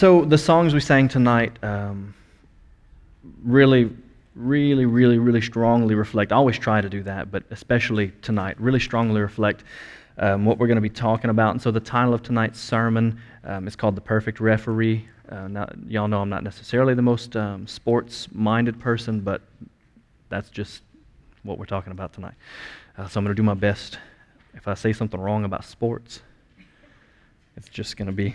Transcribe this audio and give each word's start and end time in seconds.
So, 0.00 0.24
the 0.24 0.38
songs 0.38 0.72
we 0.72 0.80
sang 0.80 1.08
tonight 1.08 1.62
um, 1.62 2.14
really, 3.44 3.90
really, 4.34 4.86
really, 4.86 5.18
really 5.18 5.42
strongly 5.42 5.94
reflect. 5.94 6.32
I 6.32 6.36
always 6.36 6.58
try 6.58 6.80
to 6.80 6.88
do 6.88 7.02
that, 7.02 7.30
but 7.30 7.42
especially 7.50 8.10
tonight, 8.22 8.58
really 8.58 8.80
strongly 8.80 9.20
reflect 9.20 9.62
um, 10.16 10.46
what 10.46 10.56
we're 10.56 10.68
going 10.68 10.76
to 10.78 10.80
be 10.80 10.88
talking 10.88 11.28
about. 11.28 11.50
And 11.50 11.60
so, 11.60 11.70
the 11.70 11.80
title 11.80 12.14
of 12.14 12.22
tonight's 12.22 12.58
sermon 12.58 13.20
um, 13.44 13.68
is 13.68 13.76
called 13.76 13.94
The 13.94 14.00
Perfect 14.00 14.40
Referee. 14.40 15.06
Uh, 15.28 15.48
not, 15.48 15.76
y'all 15.86 16.08
know 16.08 16.22
I'm 16.22 16.30
not 16.30 16.44
necessarily 16.44 16.94
the 16.94 17.02
most 17.02 17.36
um, 17.36 17.66
sports 17.66 18.26
minded 18.32 18.80
person, 18.80 19.20
but 19.20 19.42
that's 20.30 20.48
just 20.48 20.80
what 21.42 21.58
we're 21.58 21.66
talking 21.66 21.92
about 21.92 22.14
tonight. 22.14 22.36
Uh, 22.96 23.06
so, 23.06 23.20
I'm 23.20 23.24
going 23.26 23.36
to 23.36 23.38
do 23.38 23.44
my 23.44 23.52
best. 23.52 23.98
If 24.54 24.66
I 24.66 24.72
say 24.72 24.94
something 24.94 25.20
wrong 25.20 25.44
about 25.44 25.66
sports, 25.66 26.22
it's 27.54 27.68
just 27.68 27.98
going 27.98 28.06
to 28.06 28.14
be 28.14 28.34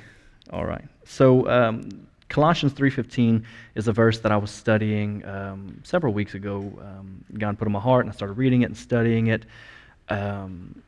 all 0.52 0.66
right. 0.66 0.86
So 1.06 1.48
um, 1.50 2.08
Colossians 2.30 2.74
3:15 2.74 3.44
is 3.76 3.88
a 3.88 3.94
verse 3.94 4.20
that 4.20 4.32
I 4.32 4.38
was 4.38 4.52
studying 4.52 5.26
um, 5.26 5.80
several 5.84 6.14
weeks 6.14 6.34
ago. 6.34 6.60
Um, 6.82 7.24
God 7.38 7.58
put 7.58 7.68
in 7.68 7.72
my 7.72 7.80
heart, 7.80 8.06
and 8.06 8.14
I 8.14 8.16
started 8.16 8.34
reading 8.34 8.62
it 8.62 8.66
and 8.66 8.78
studying 8.78 9.28
it. 9.28 9.46
Um, 10.10 10.82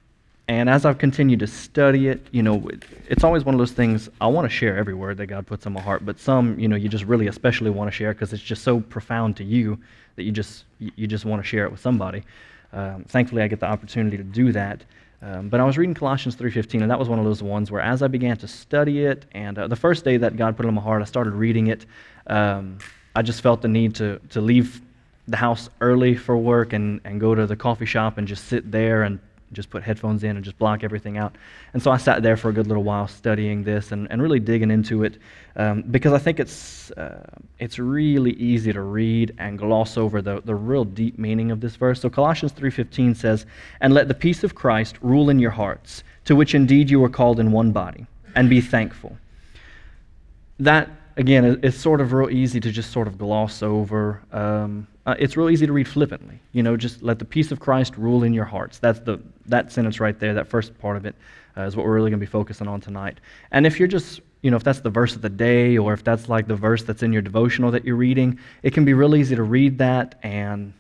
and 0.50 0.70
as 0.70 0.86
I've 0.86 0.98
continued 0.98 1.40
to 1.42 1.48
study 1.48 2.08
it, 2.08 2.26
you 2.32 2.42
know, 2.42 2.70
it's 3.10 3.26
always 3.26 3.44
one 3.44 3.54
of 3.54 3.60
those 3.60 3.74
things 3.74 4.08
I 4.22 4.28
want 4.28 4.46
to 4.46 4.50
share 4.50 4.78
every 4.78 4.94
word 4.94 5.18
that 5.18 5.26
God 5.26 5.46
puts 5.46 5.66
in 5.66 5.74
my 5.74 5.82
heart, 5.82 6.06
but 6.06 6.20
some, 6.20 6.58
you 6.58 6.70
know, 6.70 6.78
you 6.78 6.88
just 6.88 7.04
really 7.04 7.28
especially 7.28 7.70
want 7.70 7.92
to 7.92 7.96
share 7.96 8.14
because 8.14 8.32
it's 8.32 8.42
just 8.42 8.64
so 8.64 8.80
profound 8.80 9.36
to 9.38 9.44
you 9.44 9.78
that 10.16 10.24
you 10.24 10.32
just 10.32 10.64
you 10.80 11.06
just 11.06 11.26
want 11.26 11.42
to 11.42 11.48
share 11.48 11.66
it 11.66 11.72
with 11.72 11.82
somebody. 11.82 12.24
Um, 12.72 13.04
thankfully, 13.08 13.42
I 13.42 13.48
get 13.48 13.60
the 13.60 13.66
opportunity 13.66 14.16
to 14.18 14.24
do 14.24 14.52
that. 14.54 14.84
Um, 15.22 15.50
but 15.50 15.60
I 15.60 15.64
was 15.64 15.78
reading 15.78 15.96
Colossians 15.96 16.36
3:15, 16.36 16.82
and 16.82 16.92
that 16.92 17.00
was 17.00 17.10
one 17.10 17.20
of 17.20 17.26
those 17.26 17.42
ones 17.42 17.72
where, 17.72 17.82
as 17.82 18.04
I 18.04 18.08
began 18.08 18.38
to 18.38 18.48
study 18.48 19.06
it, 19.06 19.26
and 19.32 19.58
uh, 19.58 19.68
the 19.68 19.76
first 19.76 20.06
day 20.06 20.18
that 20.18 20.38
God 20.38 20.56
put 20.56 20.66
it 20.66 20.70
on 20.70 20.76
my 20.76 20.82
heart, 20.82 21.02
I 21.02 21.06
started 21.06 21.34
reading 21.34 21.68
it. 21.68 21.86
Um, 22.28 22.78
I 23.16 23.24
just 23.24 23.42
felt 23.42 23.62
the 23.62 23.68
need 23.68 23.96
to 23.96 24.20
to 24.30 24.42
leave 24.42 24.82
the 25.28 25.38
house 25.38 25.70
early 25.82 26.16
for 26.16 26.38
work 26.38 26.74
and 26.74 27.02
and 27.04 27.20
go 27.20 27.34
to 27.34 27.48
the 27.48 27.56
coffee 27.56 27.86
shop 27.86 28.18
and 28.18 28.28
just 28.28 28.46
sit 28.46 28.72
there 28.72 29.04
and 29.04 29.20
just 29.53 29.70
put 29.70 29.84
headphones 29.84 30.23
in 30.23 30.36
and 30.36 30.44
just 30.44 30.58
block 30.58 30.84
everything 30.84 31.17
out. 31.17 31.36
And 31.73 31.81
so 31.81 31.92
I 31.92 31.98
sat 31.98 32.23
there 32.23 32.36
for 32.36 32.50
a 32.50 32.53
good 32.53 32.67
little 32.67 32.84
while 32.84 33.08
studying 33.08 33.64
this 33.64 33.92
and, 33.92 34.08
and 34.12 34.22
really 34.22 34.40
digging 34.40 34.72
into 34.72 35.03
it 35.03 35.17
um, 35.56 35.84
because 35.84 36.14
I 36.14 36.17
think 36.17 36.40
it's, 36.40 36.92
uh, 36.92 37.26
it's 37.59 37.80
really 37.80 38.34
easy 38.34 38.73
to 38.73 38.81
read 38.81 39.34
and 39.38 39.58
gloss 39.58 39.98
over 39.98 40.22
the, 40.22 40.42
the 40.42 40.56
real 40.56 40.84
deep 40.84 41.18
meaning 41.18 41.52
of 41.52 41.62
this 41.62 41.75
verse. 41.75 42.02
So 42.02 42.09
Colossians 42.09 42.53
3.15 42.53 43.16
says, 43.16 43.45
And 43.81 43.94
let 43.94 44.08
the 44.08 44.14
peace 44.14 44.44
of 44.44 44.56
Christ 44.56 44.98
rule 45.02 45.30
in 45.30 45.40
your 45.40 45.52
hearts, 45.52 46.03
to 46.25 46.36
which 46.36 46.53
indeed 46.53 46.90
you 46.90 47.00
were 47.00 47.09
called 47.09 47.40
in 47.40 47.52
one 47.52 47.72
body, 47.72 48.06
and 48.36 48.50
be 48.50 48.62
thankful. 48.62 49.18
That, 50.59 50.90
again, 51.18 51.60
it's 51.64 51.78
sort 51.78 52.00
of 52.00 52.14
real 52.14 52.30
easy 52.30 52.60
to 52.60 52.72
just 52.72 52.92
sort 52.92 53.08
of 53.08 53.18
gloss 53.18 53.62
over. 53.62 54.22
Um, 54.32 54.88
uh, 55.06 55.16
it's 55.20 55.36
real 55.36 55.50
easy 55.50 55.66
to 55.66 55.74
read 55.74 55.88
flippantly. 55.88 56.40
You 56.54 56.64
know, 56.64 56.78
just 56.78 57.04
let 57.04 57.20
the 57.20 57.26
peace 57.26 57.52
of 57.52 57.59
Christ 57.59 57.98
rule 57.98 58.24
in 58.24 58.34
your 58.34 58.46
hearts. 58.46 58.80
That's 58.80 59.00
the 59.00 59.20
that 59.48 59.72
sentence 59.72 60.00
right 60.00 60.18
there. 60.18 60.34
That 60.34 60.48
first 60.48 60.78
part 60.80 60.96
of 60.98 61.06
it 61.06 61.16
uh, 61.58 61.64
is 61.64 61.76
what 61.76 61.86
we're 61.86 61.94
really 61.94 62.12
going 62.12 62.20
to 62.20 62.26
be 62.26 62.30
focusing 62.30 62.68
on 62.68 62.80
tonight. 62.80 63.20
And 63.52 63.66
if 63.66 63.80
you're 63.80 63.88
just 63.88 64.22
you 64.42 64.52
know, 64.52 64.58
if 64.58 64.64
that's 64.64 64.82
the 64.82 64.90
verse 64.90 65.16
of 65.16 65.22
the 65.22 65.30
day 65.30 65.78
or 65.78 65.94
if 65.94 66.04
that's 66.04 66.30
like 66.30 66.48
the 66.48 66.56
verse 66.56 66.84
that's 66.84 67.04
in 67.04 67.12
your 67.12 67.22
devotional 67.22 67.72
that 67.72 67.84
you're 67.84 67.96
reading, 67.96 68.40
it 68.64 68.74
can 68.74 68.86
be 68.86 68.94
real 68.94 69.16
easy 69.16 69.36
to 69.36 69.44
read 69.44 69.78
that 69.80 70.20
and 70.24 70.74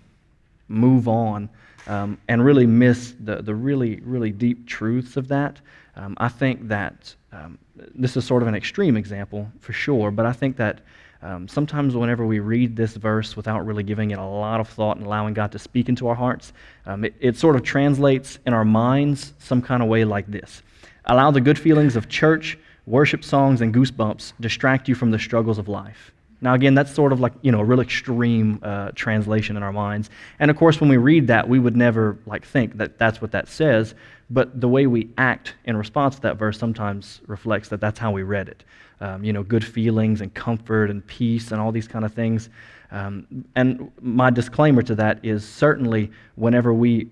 move 0.67 1.07
on 1.07 1.49
um, 1.87 2.17
and 2.27 2.45
really 2.45 2.67
miss 2.67 3.15
the, 3.19 3.41
the 3.41 3.55
really, 3.55 3.99
really 4.03 4.31
deep 4.31 4.67
truths 4.67 5.17
of 5.17 5.27
that. 5.29 5.59
Um, 5.95 6.15
I 6.19 6.29
think 6.29 6.67
that 6.67 7.15
um, 7.31 7.57
this 7.93 8.15
is 8.15 8.25
sort 8.25 8.41
of 8.41 8.47
an 8.47 8.55
extreme 8.55 8.97
example 8.97 9.51
for 9.59 9.73
sure, 9.73 10.11
but 10.11 10.25
I 10.25 10.33
think 10.33 10.57
that 10.57 10.81
um, 11.21 11.47
sometimes, 11.47 11.95
whenever 11.95 12.25
we 12.25 12.39
read 12.39 12.75
this 12.75 12.95
verse 12.95 13.35
without 13.35 13.65
really 13.65 13.83
giving 13.83 14.11
it 14.11 14.19
a 14.19 14.23
lot 14.23 14.59
of 14.59 14.69
thought 14.69 14.97
and 14.97 15.05
allowing 15.05 15.33
God 15.33 15.51
to 15.53 15.59
speak 15.59 15.89
into 15.89 16.07
our 16.07 16.15
hearts, 16.15 16.53
um, 16.85 17.03
it, 17.05 17.15
it 17.19 17.37
sort 17.37 17.55
of 17.55 17.63
translates 17.63 18.37
in 18.45 18.53
our 18.53 18.65
minds 18.65 19.33
some 19.39 19.61
kind 19.61 19.81
of 19.81 19.89
way 19.89 20.05
like 20.05 20.27
this 20.27 20.61
Allow 21.05 21.31
the 21.31 21.41
good 21.41 21.57
feelings 21.57 21.95
of 21.95 22.09
church, 22.09 22.57
worship 22.85 23.23
songs, 23.23 23.61
and 23.61 23.73
goosebumps 23.73 24.33
distract 24.39 24.87
you 24.87 24.93
from 24.93 25.09
the 25.09 25.17
struggles 25.17 25.57
of 25.57 25.67
life. 25.67 26.11
Now, 26.39 26.53
again, 26.53 26.75
that's 26.75 26.93
sort 26.93 27.11
of 27.11 27.19
like, 27.19 27.33
you 27.41 27.51
know, 27.51 27.61
a 27.61 27.63
real 27.63 27.79
extreme 27.79 28.59
uh, 28.61 28.91
translation 28.93 29.57
in 29.57 29.63
our 29.63 29.71
minds. 29.71 30.11
And 30.37 30.51
of 30.51 30.57
course, 30.57 30.79
when 30.79 30.89
we 30.89 30.97
read 30.97 31.27
that, 31.27 31.49
we 31.49 31.57
would 31.57 31.75
never 31.75 32.19
like 32.27 32.45
think 32.45 32.77
that 32.77 32.99
that's 32.99 33.21
what 33.21 33.31
that 33.31 33.47
says. 33.47 33.95
But 34.29 34.59
the 34.59 34.67
way 34.67 34.87
we 34.87 35.09
act 35.17 35.55
in 35.65 35.77
response 35.77 36.15
to 36.15 36.21
that 36.21 36.37
verse 36.37 36.59
sometimes 36.59 37.21
reflects 37.27 37.69
that 37.69 37.79
that's 37.79 37.97
how 37.97 38.11
we 38.11 38.23
read 38.23 38.49
it. 38.49 38.63
Um, 38.99 39.23
you 39.23 39.31
know, 39.31 39.43
good 39.43 39.63
feelings 39.63 40.21
and 40.21 40.33
comfort 40.33 40.89
and 40.89 41.05
peace 41.07 41.51
and 41.51 41.61
all 41.61 41.71
these 41.71 41.87
kind 41.87 42.03
of 42.03 42.13
things. 42.13 42.49
Um, 42.91 43.45
and 43.55 43.91
my 44.01 44.29
disclaimer 44.29 44.81
to 44.83 44.95
that 44.95 45.23
is 45.23 45.47
certainly 45.47 46.11
whenever 46.35 46.73
we 46.73 47.09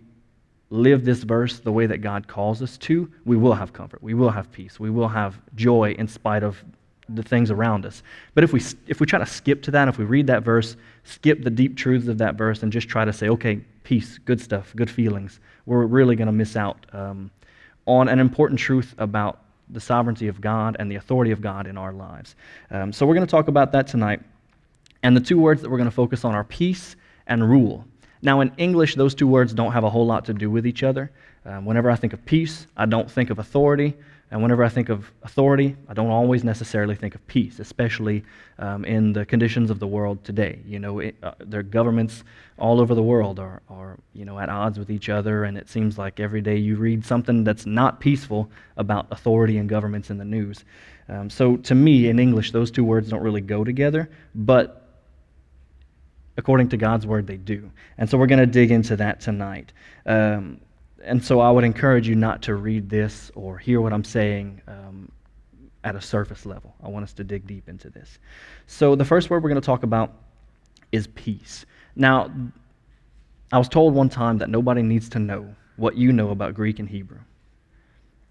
live 0.69 1.05
this 1.05 1.23
verse 1.23 1.59
the 1.59 1.71
way 1.71 1.85
that 1.85 1.99
God 1.99 2.27
calls 2.27 2.61
us 2.61 2.77
to, 2.79 3.09
we 3.23 3.37
will 3.37 3.53
have 3.53 3.71
comfort, 3.71 4.01
we 4.01 4.13
will 4.13 4.31
have 4.31 4.51
peace, 4.51 4.79
we 4.79 4.89
will 4.89 5.07
have 5.07 5.39
joy 5.55 5.95
in 5.97 6.07
spite 6.07 6.43
of 6.43 6.63
the 7.09 7.23
things 7.23 7.51
around 7.51 7.85
us. 7.85 8.01
But 8.33 8.43
if 8.43 8.53
we, 8.53 8.61
if 8.87 8.99
we 8.99 9.05
try 9.05 9.19
to 9.19 9.25
skip 9.25 9.61
to 9.63 9.71
that, 9.71 9.87
if 9.87 9.97
we 9.97 10.05
read 10.05 10.27
that 10.27 10.43
verse, 10.43 10.75
skip 11.03 11.43
the 11.43 11.49
deep 11.49 11.77
truths 11.77 12.07
of 12.07 12.17
that 12.17 12.35
verse, 12.35 12.63
and 12.63 12.71
just 12.71 12.89
try 12.89 13.05
to 13.05 13.13
say, 13.13 13.29
okay, 13.29 13.61
peace, 13.83 14.17
good 14.19 14.41
stuff, 14.41 14.73
good 14.75 14.89
feelings, 14.89 15.39
we're 15.65 15.85
really 15.85 16.15
going 16.15 16.27
to 16.27 16.33
miss 16.33 16.55
out 16.55 16.85
um, 16.93 17.29
on 17.85 18.07
an 18.07 18.19
important 18.19 18.59
truth 18.59 18.95
about 18.97 19.41
the 19.69 19.79
sovereignty 19.79 20.27
of 20.27 20.41
God 20.41 20.75
and 20.79 20.91
the 20.91 20.95
authority 20.95 21.31
of 21.31 21.41
God 21.41 21.67
in 21.67 21.77
our 21.77 21.91
lives. 21.91 22.35
Um, 22.71 22.93
so 22.93 23.05
we're 23.05 23.15
going 23.15 23.25
to 23.25 23.31
talk 23.31 23.47
about 23.47 23.71
that 23.71 23.87
tonight. 23.87 24.21
And 25.03 25.15
the 25.15 25.21
two 25.21 25.39
words 25.39 25.61
that 25.61 25.69
we're 25.69 25.77
going 25.77 25.89
to 25.89 25.95
focus 25.95 26.25
on 26.25 26.33
are 26.33 26.43
peace 26.43 26.95
and 27.27 27.47
rule. 27.47 27.85
Now, 28.21 28.41
in 28.41 28.51
English, 28.57 28.95
those 28.95 29.13
two 29.13 29.27
words 29.27 29.53
don't 29.53 29.71
have 29.71 29.83
a 29.83 29.89
whole 29.89 30.05
lot 30.05 30.25
to 30.25 30.33
do 30.33 30.49
with 30.49 30.65
each 30.65 30.81
other. 30.81 31.11
Um, 31.45 31.65
whenever 31.65 31.91
I 31.91 31.95
think 31.95 32.13
of 32.13 32.25
peace, 32.25 32.65
I 32.75 32.87
don't 32.87 33.09
think 33.09 33.29
of 33.29 33.37
authority. 33.37 33.95
And 34.35 34.41
whenever 34.41 34.65
I 34.65 34.67
think 34.67 34.89
of 34.89 35.09
authority, 35.23 35.77
I 35.87 35.93
don't 35.93 36.09
always 36.09 36.43
necessarily 36.43 36.93
think 36.93 37.15
of 37.15 37.25
peace, 37.25 37.59
especially 37.59 38.25
um, 38.59 38.83
in 38.83 39.13
the 39.13 39.25
conditions 39.25 39.71
of 39.71 39.79
the 39.79 39.87
world 39.87 40.25
today. 40.25 40.59
You 40.65 40.79
know, 40.79 40.99
it, 40.99 41.15
uh, 41.23 41.35
their 41.39 41.63
governments 41.63 42.21
all 42.59 42.81
over 42.81 42.93
the 42.95 43.01
world 43.01 43.39
are, 43.39 43.61
are, 43.69 43.97
you 44.11 44.25
know, 44.25 44.37
at 44.37 44.49
odds 44.49 44.77
with 44.77 44.91
each 44.91 45.07
other, 45.07 45.45
and 45.45 45.57
it 45.57 45.69
seems 45.69 45.97
like 45.97 46.19
every 46.19 46.41
day 46.41 46.57
you 46.57 46.75
read 46.75 47.05
something 47.05 47.45
that's 47.45 47.65
not 47.65 48.01
peaceful 48.01 48.51
about 48.75 49.07
authority 49.09 49.57
and 49.57 49.69
governments 49.69 50.09
in 50.09 50.17
the 50.17 50.25
news. 50.25 50.65
Um, 51.07 51.29
so 51.29 51.55
to 51.55 51.73
me, 51.73 52.09
in 52.09 52.19
English, 52.19 52.51
those 52.51 52.71
two 52.71 52.83
words 52.83 53.07
don't 53.07 53.23
really 53.23 53.39
go 53.39 53.63
together, 53.63 54.09
but 54.35 54.85
according 56.35 56.67
to 56.67 56.75
God's 56.75 57.07
word, 57.07 57.25
they 57.25 57.37
do. 57.37 57.71
And 57.97 58.09
so 58.09 58.17
we're 58.17 58.27
going 58.27 58.39
to 58.39 58.45
dig 58.45 58.71
into 58.71 58.97
that 58.97 59.21
tonight. 59.21 59.71
Um, 60.05 60.59
and 61.05 61.23
so 61.23 61.39
I 61.39 61.51
would 61.51 61.63
encourage 61.63 62.07
you 62.07 62.15
not 62.15 62.41
to 62.43 62.55
read 62.55 62.89
this 62.89 63.31
or 63.35 63.57
hear 63.57 63.81
what 63.81 63.93
I'm 63.93 64.03
saying 64.03 64.61
um, 64.67 65.11
at 65.83 65.95
a 65.95 66.01
surface 66.01 66.45
level. 66.45 66.73
I 66.83 66.89
want 66.89 67.03
us 67.03 67.13
to 67.13 67.23
dig 67.23 67.45
deep 67.47 67.69
into 67.69 67.89
this. 67.89 68.19
So 68.67 68.95
the 68.95 69.05
first 69.05 69.29
word 69.29 69.43
we're 69.43 69.49
going 69.49 69.61
to 69.61 69.65
talk 69.65 69.83
about 69.83 70.13
is 70.91 71.07
peace. 71.07 71.65
Now, 71.95 72.31
I 73.51 73.57
was 73.57 73.69
told 73.69 73.93
one 73.93 74.09
time 74.09 74.39
that 74.39 74.49
nobody 74.49 74.81
needs 74.81 75.07
to 75.09 75.19
know 75.19 75.55
what 75.77 75.95
you 75.95 76.11
know 76.11 76.31
about 76.31 76.55
Greek 76.55 76.79
and 76.79 76.89
Hebrew. 76.89 77.19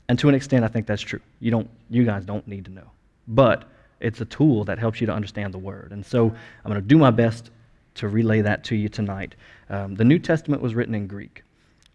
And 0.09 0.19
to 0.19 0.29
an 0.29 0.35
extent, 0.35 0.65
I 0.65 0.69
think 0.69 0.87
that's 0.87 1.03
true. 1.03 1.21
You, 1.41 1.51
don't, 1.51 1.71
you 1.89 2.05
guys 2.05 2.25
don't 2.25 2.47
need 2.47 2.65
to 2.67 2.71
know. 2.71 2.91
But 3.29 3.65
it's 4.01 4.21
a 4.21 4.25
tool 4.25 4.65
that 4.65 4.79
helps 4.79 5.01
you 5.01 5.07
to 5.07 5.13
understand 5.15 5.55
the 5.55 5.59
word. 5.59 5.93
And 5.93 6.05
so 6.05 6.27
I'm 6.27 6.71
going 6.71 6.83
to 6.83 6.87
do 6.87 6.99
my 6.99 7.11
best 7.11 7.51
to 7.95 8.09
relay 8.09 8.41
that 8.41 8.65
to 8.65 8.77
you 8.77 8.89
tonight. 8.89 9.37
Um, 9.71 9.95
the 9.95 10.05
New 10.05 10.19
Testament 10.19 10.61
was 10.61 10.75
written 10.75 10.95
in 10.95 11.07
Greek. 11.07 11.44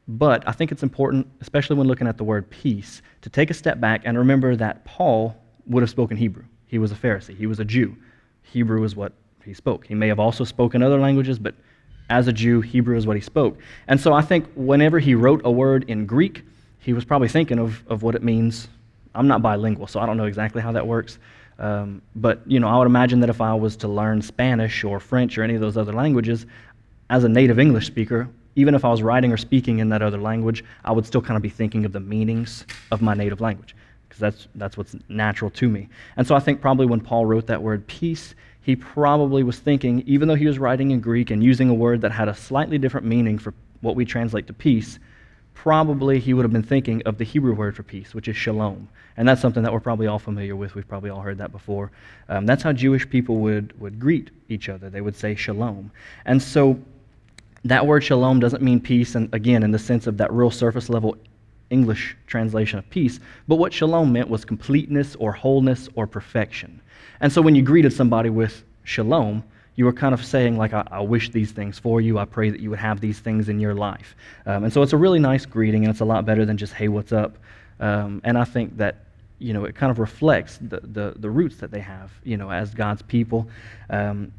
But 0.09 0.45
I 0.47 0.53
think 0.53 0.71
it's 0.71 0.81
important, 0.81 1.27
especially 1.39 1.75
when 1.75 1.87
looking 1.87 2.07
at 2.07 2.17
the 2.17 2.23
word 2.23 2.49
peace, 2.49 3.03
to 3.21 3.29
take 3.29 3.51
a 3.51 3.53
step 3.53 3.79
back 3.79 4.01
and 4.05 4.17
remember 4.17 4.55
that 4.55 4.83
Paul 4.83 5.35
would 5.67 5.83
have 5.83 5.89
spoken 5.89 6.17
Hebrew. 6.17 6.45
He 6.65 6.79
was 6.79 6.91
a 6.91 6.95
Pharisee, 6.95 7.37
he 7.37 7.45
was 7.45 7.59
a 7.59 7.65
Jew. 7.65 7.95
Hebrew 8.41 8.83
is 8.83 8.95
what 8.95 9.13
he 9.45 9.53
spoke. 9.53 9.85
He 9.85 9.93
may 9.93 10.07
have 10.07 10.19
also 10.19 10.43
spoken 10.43 10.81
other 10.81 10.99
languages, 10.99 11.37
but 11.37 11.53
as 12.09 12.27
a 12.27 12.33
Jew, 12.33 12.59
Hebrew 12.61 12.97
is 12.97 13.05
what 13.05 13.17
he 13.17 13.21
spoke. 13.21 13.59
And 13.87 14.01
so 14.01 14.11
I 14.11 14.23
think 14.23 14.47
whenever 14.55 14.97
he 14.97 15.13
wrote 15.13 15.41
a 15.45 15.51
word 15.51 15.85
in 15.87 16.07
Greek, 16.07 16.43
he 16.79 16.91
was 16.91 17.05
probably 17.05 17.27
thinking 17.27 17.59
of, 17.59 17.83
of 17.87 18.01
what 18.01 18.15
it 18.15 18.23
means. 18.23 18.67
I'm 19.13 19.27
not 19.27 19.43
bilingual, 19.43 19.85
so 19.85 19.99
I 19.99 20.07
don't 20.07 20.17
know 20.17 20.25
exactly 20.25 20.63
how 20.63 20.71
that 20.71 20.87
works. 20.87 21.19
Um, 21.59 22.01
but 22.15 22.41
you 22.47 22.59
know, 22.59 22.67
I 22.67 22.79
would 22.79 22.87
imagine 22.87 23.19
that 23.19 23.29
if 23.29 23.41
I 23.41 23.53
was 23.53 23.75
to 23.77 23.87
learn 23.87 24.23
Spanish 24.23 24.83
or 24.83 24.99
French 24.99 25.37
or 25.37 25.43
any 25.43 25.53
of 25.53 25.61
those 25.61 25.77
other 25.77 25.93
languages, 25.93 26.47
as 27.11 27.23
a 27.23 27.29
native 27.29 27.59
English 27.59 27.85
speaker, 27.85 28.27
even 28.59 28.75
if 28.75 28.83
I 28.83 28.89
was 28.89 29.01
writing 29.01 29.31
or 29.31 29.37
speaking 29.37 29.79
in 29.79 29.89
that 29.89 30.01
other 30.01 30.17
language, 30.17 30.63
I 30.83 30.91
would 30.91 31.05
still 31.05 31.21
kind 31.21 31.37
of 31.37 31.41
be 31.41 31.49
thinking 31.49 31.85
of 31.85 31.93
the 31.93 31.99
meanings 31.99 32.65
of 32.91 33.01
my 33.01 33.13
native 33.13 33.39
language 33.39 33.73
because 34.07 34.19
that's, 34.19 34.47
that's 34.55 34.77
what's 34.77 34.95
natural 35.07 35.49
to 35.51 35.69
me. 35.69 35.87
And 36.17 36.27
so 36.27 36.35
I 36.35 36.39
think 36.39 36.59
probably 36.59 36.85
when 36.85 36.99
Paul 36.99 37.25
wrote 37.25 37.47
that 37.47 37.61
word 37.61 37.87
peace, 37.87 38.35
he 38.61 38.75
probably 38.75 39.43
was 39.43 39.59
thinking, 39.59 40.03
even 40.05 40.27
though 40.27 40.35
he 40.35 40.45
was 40.45 40.59
writing 40.59 40.91
in 40.91 40.99
Greek 40.99 41.31
and 41.31 41.41
using 41.41 41.69
a 41.69 41.73
word 41.73 42.01
that 42.01 42.11
had 42.11 42.27
a 42.27 42.35
slightly 42.35 42.77
different 42.77 43.07
meaning 43.07 43.37
for 43.37 43.53
what 43.81 43.95
we 43.95 44.03
translate 44.03 44.47
to 44.47 44.53
peace, 44.53 44.99
probably 45.53 46.19
he 46.19 46.33
would 46.33 46.43
have 46.43 46.51
been 46.51 46.63
thinking 46.63 47.01
of 47.03 47.17
the 47.17 47.23
Hebrew 47.23 47.53
word 47.53 47.75
for 47.75 47.83
peace, 47.83 48.13
which 48.13 48.27
is 48.27 48.35
shalom. 48.35 48.89
And 49.15 49.27
that's 49.27 49.41
something 49.41 49.63
that 49.63 49.71
we're 49.71 49.79
probably 49.79 50.07
all 50.07 50.19
familiar 50.19 50.55
with. 50.55 50.75
We've 50.75 50.87
probably 50.87 51.09
all 51.09 51.21
heard 51.21 51.37
that 51.37 51.51
before. 51.51 51.91
Um, 52.27 52.45
that's 52.45 52.63
how 52.63 52.73
Jewish 52.73 53.09
people 53.09 53.37
would, 53.37 53.79
would 53.79 53.99
greet 53.99 54.31
each 54.49 54.69
other. 54.69 54.89
They 54.89 55.01
would 55.01 55.15
say 55.15 55.35
shalom. 55.35 55.91
And 56.25 56.41
so 56.41 56.79
that 57.65 57.85
word 57.85 58.03
shalom 58.03 58.39
doesn't 58.39 58.63
mean 58.63 58.79
peace, 58.79 59.15
and 59.15 59.33
again, 59.33 59.63
in 59.63 59.71
the 59.71 59.79
sense 59.79 60.07
of 60.07 60.17
that 60.17 60.31
real 60.31 60.51
surface 60.51 60.89
level 60.89 61.17
English 61.69 62.15
translation 62.27 62.79
of 62.79 62.89
peace, 62.89 63.19
but 63.47 63.55
what 63.55 63.73
shalom 63.73 64.11
meant 64.11 64.29
was 64.29 64.45
completeness 64.45 65.15
or 65.15 65.31
wholeness 65.31 65.87
or 65.95 66.07
perfection. 66.07 66.81
And 67.21 67.31
so 67.31 67.41
when 67.41 67.55
you 67.55 67.61
greeted 67.61 67.93
somebody 67.93 68.29
with 68.29 68.63
shalom, 68.83 69.43
you 69.75 69.85
were 69.85 69.93
kind 69.93 70.13
of 70.13 70.25
saying, 70.25 70.57
like, 70.57 70.73
I, 70.73 70.85
I, 70.91 70.99
wish 70.99 71.29
these 71.29 71.51
things 71.51 71.79
for 71.79 72.01
you. 72.01 72.17
I 72.17 72.25
pray 72.25 72.49
that 72.49 72.59
you 72.59 72.69
would 72.69 72.79
have 72.79 72.99
these 72.99 73.19
things 73.19 73.47
in 73.47 73.61
your 73.61 73.73
life. 73.73 74.15
Um, 74.45 74.65
and 74.65 74.73
so 74.73 74.81
it's 74.81 74.91
a 74.91 74.97
really 74.97 75.19
nice 75.19 75.45
greeting, 75.45 75.85
and 75.85 75.91
it's 75.91 76.01
a 76.01 76.05
lot 76.05 76.25
better 76.25 76.45
than 76.45 76.57
just, 76.57 76.73
hey, 76.73 76.89
what's 76.89 77.13
up? 77.13 77.37
Um, 77.79 78.19
and 78.25 78.37
I 78.37 78.43
think 78.43 78.75
that, 78.77 79.05
you 79.37 79.53
know, 79.53 79.63
it 79.63 79.75
kind 79.75 79.89
of 79.89 79.99
reflects 79.99 80.57
the, 80.57 80.81
the, 80.81 81.13
the, 81.15 81.29
roots 81.29 81.57
that 81.57 81.71
they 81.71 81.79
have, 81.79 82.11
you 82.25 82.35
know, 82.35 82.51
as 82.51 82.73
God's 82.73 83.01
people. 83.03 83.47
Um, 83.89 84.33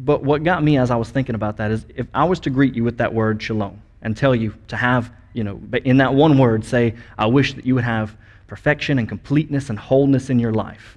but 0.00 0.22
what 0.22 0.42
got 0.42 0.64
me 0.64 0.78
as 0.78 0.90
I 0.90 0.96
was 0.96 1.10
thinking 1.10 1.34
about 1.34 1.58
that 1.58 1.70
is 1.70 1.84
if 1.94 2.06
I 2.14 2.24
was 2.24 2.40
to 2.40 2.50
greet 2.50 2.74
you 2.74 2.82
with 2.82 2.96
that 2.98 3.12
word 3.12 3.42
shalom 3.42 3.82
and 4.00 4.16
tell 4.16 4.34
you 4.34 4.54
to 4.68 4.76
have, 4.76 5.12
you 5.34 5.44
know, 5.44 5.60
in 5.84 5.98
that 5.98 6.14
one 6.14 6.38
word, 6.38 6.64
say, 6.64 6.94
I 7.18 7.26
wish 7.26 7.52
that 7.52 7.66
you 7.66 7.74
would 7.74 7.84
have 7.84 8.16
perfection 8.46 8.98
and 8.98 9.06
completeness 9.06 9.68
and 9.68 9.78
wholeness 9.78 10.30
in 10.30 10.38
your 10.38 10.52
life. 10.52 10.96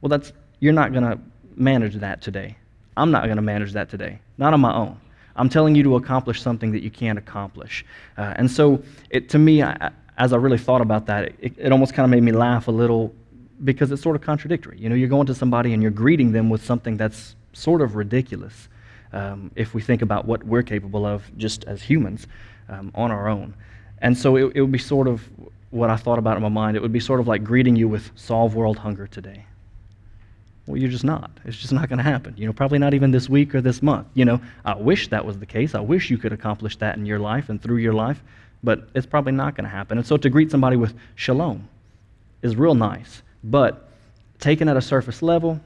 Well, 0.00 0.08
that's, 0.08 0.32
you're 0.58 0.72
not 0.72 0.92
going 0.92 1.04
to 1.04 1.20
manage 1.54 1.94
that 1.96 2.22
today. 2.22 2.56
I'm 2.96 3.12
not 3.12 3.24
going 3.26 3.36
to 3.36 3.42
manage 3.42 3.72
that 3.74 3.88
today, 3.88 4.18
not 4.36 4.52
on 4.52 4.60
my 4.60 4.74
own. 4.74 5.00
I'm 5.36 5.48
telling 5.48 5.76
you 5.76 5.84
to 5.84 5.94
accomplish 5.94 6.42
something 6.42 6.72
that 6.72 6.82
you 6.82 6.90
can't 6.90 7.18
accomplish. 7.18 7.84
Uh, 8.18 8.34
and 8.34 8.50
so, 8.50 8.82
it, 9.10 9.28
to 9.28 9.38
me, 9.38 9.62
I, 9.62 9.92
as 10.18 10.32
I 10.32 10.36
really 10.36 10.58
thought 10.58 10.80
about 10.80 11.06
that, 11.06 11.32
it, 11.38 11.54
it 11.56 11.70
almost 11.70 11.94
kind 11.94 12.04
of 12.04 12.10
made 12.10 12.24
me 12.24 12.32
laugh 12.32 12.66
a 12.66 12.72
little 12.72 13.14
because 13.62 13.92
it's 13.92 14.02
sort 14.02 14.16
of 14.16 14.22
contradictory. 14.22 14.76
You 14.78 14.88
know, 14.88 14.96
you're 14.96 15.08
going 15.08 15.26
to 15.26 15.34
somebody 15.34 15.72
and 15.72 15.80
you're 15.82 15.92
greeting 15.92 16.32
them 16.32 16.50
with 16.50 16.64
something 16.64 16.96
that's 16.96 17.36
sort 17.52 17.82
of 17.82 17.96
ridiculous 17.96 18.68
um, 19.12 19.50
if 19.56 19.74
we 19.74 19.82
think 19.82 20.02
about 20.02 20.24
what 20.24 20.44
we're 20.44 20.62
capable 20.62 21.04
of 21.04 21.30
just 21.36 21.64
as 21.64 21.82
humans 21.82 22.26
um, 22.68 22.92
on 22.94 23.10
our 23.10 23.28
own. 23.28 23.54
And 23.98 24.16
so 24.16 24.36
it, 24.36 24.52
it 24.54 24.60
would 24.60 24.72
be 24.72 24.78
sort 24.78 25.08
of 25.08 25.28
what 25.70 25.90
I 25.90 25.96
thought 25.96 26.18
about 26.18 26.36
in 26.36 26.42
my 26.42 26.48
mind. 26.48 26.76
It 26.76 26.82
would 26.82 26.92
be 26.92 27.00
sort 27.00 27.20
of 27.20 27.28
like 27.28 27.44
greeting 27.44 27.76
you 27.76 27.88
with 27.88 28.10
solve 28.14 28.54
world 28.54 28.78
hunger 28.78 29.06
today. 29.06 29.44
Well, 30.66 30.76
you're 30.76 30.90
just 30.90 31.04
not. 31.04 31.30
It's 31.44 31.56
just 31.56 31.72
not 31.72 31.88
going 31.88 31.98
to 31.98 32.04
happen. 32.04 32.34
You 32.36 32.46
know, 32.46 32.52
probably 32.52 32.78
not 32.78 32.94
even 32.94 33.10
this 33.10 33.28
week 33.28 33.54
or 33.54 33.60
this 33.60 33.82
month. 33.82 34.06
You 34.14 34.24
know, 34.24 34.40
I 34.64 34.76
wish 34.76 35.08
that 35.08 35.24
was 35.24 35.38
the 35.38 35.46
case. 35.46 35.74
I 35.74 35.80
wish 35.80 36.10
you 36.10 36.18
could 36.18 36.32
accomplish 36.32 36.76
that 36.76 36.96
in 36.96 37.06
your 37.06 37.18
life 37.18 37.48
and 37.48 37.60
through 37.60 37.78
your 37.78 37.92
life, 37.92 38.22
but 38.62 38.88
it's 38.94 39.06
probably 39.06 39.32
not 39.32 39.56
going 39.56 39.64
to 39.64 39.70
happen. 39.70 39.98
And 39.98 40.06
so 40.06 40.16
to 40.16 40.30
greet 40.30 40.50
somebody 40.50 40.76
with 40.76 40.94
shalom 41.16 41.68
is 42.42 42.56
real 42.56 42.74
nice, 42.74 43.22
but 43.42 43.88
taken 44.38 44.68
at 44.68 44.76
a 44.76 44.80
surface 44.80 45.22
level, 45.22 45.60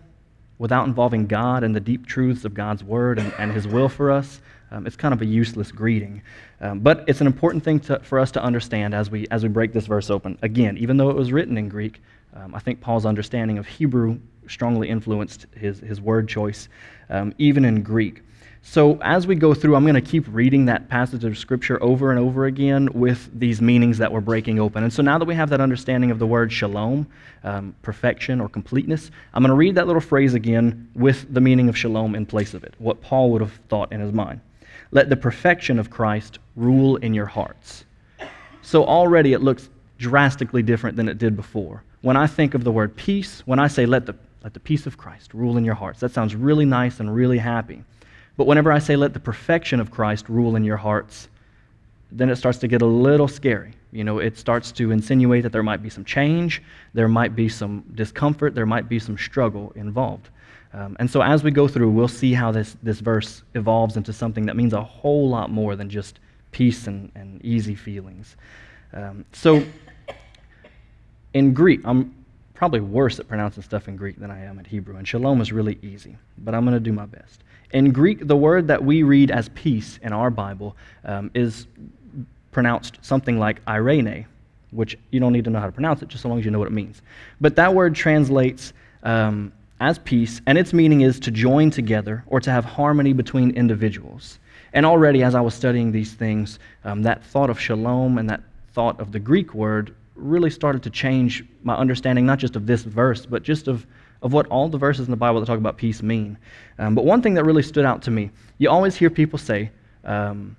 without 0.65 0.87
involving 0.87 1.27
God 1.27 1.63
and 1.63 1.77
the 1.77 1.81
deep 1.81 2.07
truths 2.07 2.47
of 2.47 2.55
God's 2.55 2.83
word 2.83 3.19
and, 3.19 3.31
and 3.39 3.53
His 3.53 3.69
will 3.69 3.91
for 3.91 4.11
us, 4.11 4.41
um, 4.71 4.87
it's 4.87 4.97
kind 4.97 5.13
of 5.13 5.21
a 5.21 5.27
useless 5.27 5.71
greeting. 5.71 6.23
Um, 6.63 6.81
but 6.81 7.05
it's 7.07 7.21
an 7.21 7.27
important 7.27 7.63
thing 7.63 7.81
to, 7.81 7.99
for 7.99 8.19
us 8.19 8.31
to 8.31 8.43
understand 8.43 8.95
as 8.95 9.11
we, 9.11 9.27
as 9.31 9.43
we 9.43 9.51
break 9.51 9.75
this 9.75 9.85
verse 9.85 10.09
open. 10.09 10.39
Again, 10.41 10.79
even 10.79 10.97
though 10.97 11.11
it 11.11 11.17
was 11.17 11.33
written 11.33 11.59
in 11.59 11.69
Greek, 11.69 12.01
um, 12.33 12.55
I 12.55 12.61
think 12.61 12.81
Paul's 12.81 13.05
understanding 13.05 13.59
of 13.59 13.67
Hebrew 13.67 14.19
strongly 14.49 14.89
influenced 14.89 15.45
his, 15.55 15.81
his 15.81 16.01
word 16.01 16.31
choice, 16.31 16.71
um, 17.11 17.35
even 17.37 17.67
in 17.67 17.83
Greek. 17.83 18.23
So, 18.67 18.99
as 19.03 19.27
we 19.27 19.35
go 19.35 19.53
through, 19.53 19.77
I'm 19.77 19.85
going 19.85 19.95
to 19.95 20.01
keep 20.01 20.25
reading 20.27 20.65
that 20.65 20.89
passage 20.89 21.23
of 21.25 21.37
Scripture 21.37 21.81
over 21.83 22.11
and 22.11 22.19
over 22.19 22.47
again 22.47 22.89
with 22.95 23.29
these 23.39 23.61
meanings 23.61 23.99
that 23.99 24.11
we're 24.11 24.23
breaking 24.23 24.59
open. 24.59 24.83
And 24.83 24.91
so, 24.93 25.03
now 25.03 25.19
that 25.19 25.27
we 25.27 25.35
have 25.35 25.51
that 25.51 25.61
understanding 25.61 26.11
of 26.11 26.19
the 26.19 26.27
word 26.27 26.51
shalom, 26.51 27.07
um, 27.45 27.77
perfection 27.83 28.41
or 28.41 28.49
completeness, 28.49 29.11
I'm 29.35 29.43
going 29.43 29.51
to 29.51 29.55
read 29.55 29.75
that 29.75 29.87
little 29.87 30.01
phrase 30.01 30.33
again 30.33 30.91
with 30.95 31.33
the 31.33 31.43
meaning 31.43 31.69
of 31.69 31.77
shalom 31.77 32.15
in 32.15 32.25
place 32.25 32.55
of 32.55 32.65
it, 32.65 32.75
what 32.79 33.03
Paul 33.03 33.31
would 33.33 33.43
have 33.43 33.53
thought 33.69 33.93
in 33.93 34.01
his 34.01 34.15
mind. 34.15 34.41
Let 34.93 35.11
the 35.11 35.17
perfection 35.17 35.79
of 35.79 35.91
Christ 35.91 36.39
rule 36.57 36.97
in 36.97 37.13
your 37.13 37.27
hearts. 37.27 37.85
So, 38.63 38.83
already 38.87 39.35
it 39.35 39.43
looks 39.43 39.69
drastically 39.99 40.63
different 40.63 40.97
than 40.97 41.11
it 41.11 41.19
did 41.19 41.37
before. 41.37 41.83
When 42.01 42.17
I 42.17 42.27
think 42.27 42.55
of 42.55 42.65
the 42.65 42.73
word 42.73 42.97
peace, 42.97 43.43
when 43.45 43.59
I 43.59 43.69
say 43.69 43.85
let 43.85 44.07
the, 44.07 44.17
let 44.43 44.55
the 44.55 44.61
peace 44.61 44.87
of 44.87 44.97
Christ 44.97 45.35
rule 45.35 45.59
in 45.59 45.67
your 45.67 45.75
hearts, 45.75 46.01
that 46.01 46.13
sounds 46.13 46.35
really 46.35 46.65
nice 46.65 46.99
and 46.99 47.15
really 47.15 47.39
happy. 47.39 47.85
But 48.37 48.47
whenever 48.47 48.73
I 48.73 48.79
say, 48.79 48.97
let 48.97 49.13
the 49.13 49.21
perfection 49.21 49.81
of 49.81 49.91
Christ 49.91 50.29
rule 50.29 50.57
in 50.57 50.65
your 50.65 50.77
hearts, 50.77 51.29
then 52.11 52.31
it 52.31 52.37
starts 52.37 52.59
to 52.59 52.69
get 52.69 52.83
a 52.83 52.87
little 52.87 53.29
scary. 53.29 53.75
You 53.93 54.05
know, 54.05 54.19
it 54.19 54.37
starts 54.37 54.73
to 54.73 54.91
insinuate 54.91 55.45
that 55.45 55.53
there 55.53 55.63
might 55.63 55.83
be 55.83 55.91
some 55.91 56.05
change, 56.05 56.63
there 56.95 57.09
might 57.09 57.37
be 57.37 57.49
some 57.49 57.85
discomfort, 57.95 58.55
there 58.55 58.67
might 58.67 58.89
be 58.89 58.99
some 58.99 59.17
struggle 59.17 59.73
involved. 59.77 60.31
Um, 60.73 60.97
and 60.99 61.09
so 61.09 61.23
as 61.23 61.45
we 61.45 61.53
go 61.53 61.69
through, 61.69 61.91
we'll 61.91 62.09
see 62.09 62.33
how 62.33 62.51
this, 62.51 62.77
this 62.83 62.99
verse 62.99 63.43
evolves 63.55 63.97
into 63.97 64.13
something 64.13 64.47
that 64.47 64.57
means 64.57 64.73
a 64.73 64.83
whole 64.83 65.29
lot 65.29 65.51
more 65.51 65.77
than 65.77 65.89
just 65.89 66.19
peace 66.51 66.89
and, 66.89 67.13
and 67.15 67.45
easy 67.45 67.77
feelings. 67.77 68.37
Um, 68.93 69.25
so 69.33 69.65
in 71.35 71.55
Greek, 71.55 71.81
I'm 71.85 72.13
probably 72.55 72.81
worse 72.81 73.21
at 73.21 73.29
pronouncing 73.29 73.63
stuff 73.63 73.87
in 73.87 73.97
Greek 73.97 74.19
than 74.19 74.31
I 74.33 74.45
am 74.45 74.59
at 74.59 74.67
Hebrew, 74.67 74.97
and 74.97 75.07
shalom 75.07 75.41
is 75.41 75.53
really 75.53 75.79
easy, 75.83 76.17
but 76.39 76.55
I'm 76.55 76.65
going 76.65 76.75
to 76.75 76.81
do 76.81 76.93
my 76.93 77.07
best. 77.07 77.45
In 77.75 77.91
Greek, 77.91 78.29
the 78.29 78.37
word 78.37 78.69
that 78.69 78.85
we 78.85 79.03
read 79.03 79.33
as 79.33 79.49
peace 79.51 79.99
in 80.01 80.13
our 80.13 80.31
Bible 80.31 80.77
um, 81.05 81.33
is 81.35 81.67
pronounced 82.53 82.99
something 83.03 83.37
like 83.37 83.61
irene, 83.67 84.27
which 84.71 84.97
you 85.11 85.19
don't 85.19 85.33
need 85.33 85.45
to 85.45 85.51
know 85.51 85.59
how 85.59 85.67
to 85.67 85.73
pronounce 85.73 86.01
it, 86.01 86.09
just 86.09 86.23
so 86.23 86.29
long 86.29 86.39
as 86.39 86.45
you 86.45 86.53
know 86.53 86.61
what 86.61 86.69
it 86.69 86.73
means. 86.73 87.03
But 87.41 87.57
that 87.57 87.75
word 87.75 87.97
translates 87.97 88.73
um, 89.03 89.53
as 89.81 89.99
peace, 89.99 90.41
and 90.47 90.57
its 90.57 90.73
meaning 90.73 91.01
is 91.01 91.19
to 91.19 91.33
join 91.33 91.71
together 91.71 92.23
or 92.29 92.39
to 92.39 92.51
have 92.53 92.65
harmony 92.65 93.13
between 93.13 93.51
individuals. 93.51 94.39
And 94.73 94.87
already, 94.87 95.25
as 95.25 95.35
I 95.35 95.41
was 95.41 95.53
studying 95.53 95.91
these 95.91 96.15
things, 96.15 96.61
um, 96.85 97.03
that 97.03 97.25
thought 97.25 97.51
of 97.51 97.59
shalom 97.59 98.19
and 98.19 98.31
that 98.31 98.41
thought 98.73 99.01
of 99.01 99.11
the 99.11 99.19
Greek 99.19 99.53
word 99.53 99.93
really 100.15 100.51
started 100.51 100.85
to 100.85 100.91
change 100.91 101.45
my 101.65 101.75
understanding, 101.75 102.25
not 102.25 102.39
just 102.39 102.55
of 102.55 102.67
this 102.67 102.83
verse, 102.83 103.27
but 103.27 103.43
just 103.43 103.67
of 103.67 103.85
of 104.25 104.33
what 104.33 104.47
all 104.47 104.69
the 104.69 104.79
verses 104.79 105.07
in 105.07 105.11
the 105.11 105.17
Bible 105.17 105.39
that 105.39 105.47
talk 105.47 105.59
about 105.59 105.77
peace 105.77 106.03
mean. 106.03 106.39
Um, 106.79 106.95
but 106.95 107.05
one 107.05 107.21
thing 107.21 107.35
that 107.35 107.45
really 107.45 107.63
stood 107.63 107.85
out 107.85 108.03
to 108.03 108.11
me, 108.11 108.31
you 108.59 108.71
always 108.71 108.97
hear 108.97 109.11
people 109.11 109.39
say 109.39 109.71
um, 110.03 110.57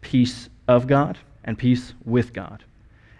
peace 0.00 0.48
of 0.66 0.86
God 0.86 1.18
and 1.44 1.56
peace 1.56 1.92
with 2.06 2.32
God. 2.32 2.64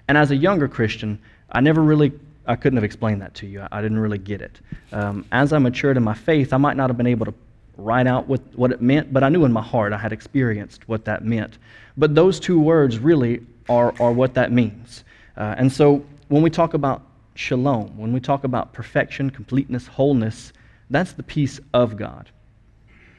And 0.08 0.16
as 0.16 0.30
a 0.30 0.36
younger 0.36 0.66
Christian, 0.66 1.18
I 1.52 1.60
never 1.60 1.82
really, 1.82 2.12
I 2.46 2.56
couldn't 2.56 2.78
have 2.78 2.84
explained 2.84 3.20
that 3.20 3.34
to 3.34 3.46
you. 3.46 3.60
I, 3.60 3.68
I 3.72 3.82
didn't 3.82 3.98
really 3.98 4.18
get 4.18 4.40
it. 4.40 4.58
Um, 4.90 5.26
as 5.30 5.52
I 5.52 5.58
matured 5.58 5.98
in 5.98 6.02
my 6.02 6.14
faith, 6.14 6.54
I 6.54 6.56
might 6.56 6.76
not 6.76 6.88
have 6.88 6.96
been 6.96 7.06
able 7.06 7.26
to 7.26 7.34
write 7.76 8.06
out 8.06 8.26
what, 8.26 8.40
what 8.54 8.72
it 8.72 8.80
meant, 8.80 9.12
but 9.12 9.22
I 9.22 9.28
knew 9.28 9.44
in 9.44 9.52
my 9.52 9.62
heart 9.62 9.92
I 9.92 9.98
had 9.98 10.14
experienced 10.14 10.88
what 10.88 11.04
that 11.04 11.26
meant. 11.26 11.58
But 11.98 12.14
those 12.14 12.40
two 12.40 12.58
words 12.58 12.98
really 12.98 13.40
are, 13.68 13.94
are 14.00 14.12
what 14.12 14.32
that 14.34 14.50
means. 14.50 15.04
Uh, 15.36 15.54
and 15.58 15.70
so 15.70 16.02
when 16.28 16.42
we 16.42 16.48
talk 16.48 16.72
about 16.72 17.02
shalom, 17.34 17.96
when 17.96 18.12
we 18.12 18.20
talk 18.20 18.44
about 18.44 18.72
perfection, 18.72 19.30
completeness, 19.30 19.86
wholeness, 19.86 20.52
that's 20.90 21.12
the 21.12 21.22
peace 21.22 21.60
of 21.72 21.96
God. 21.96 22.30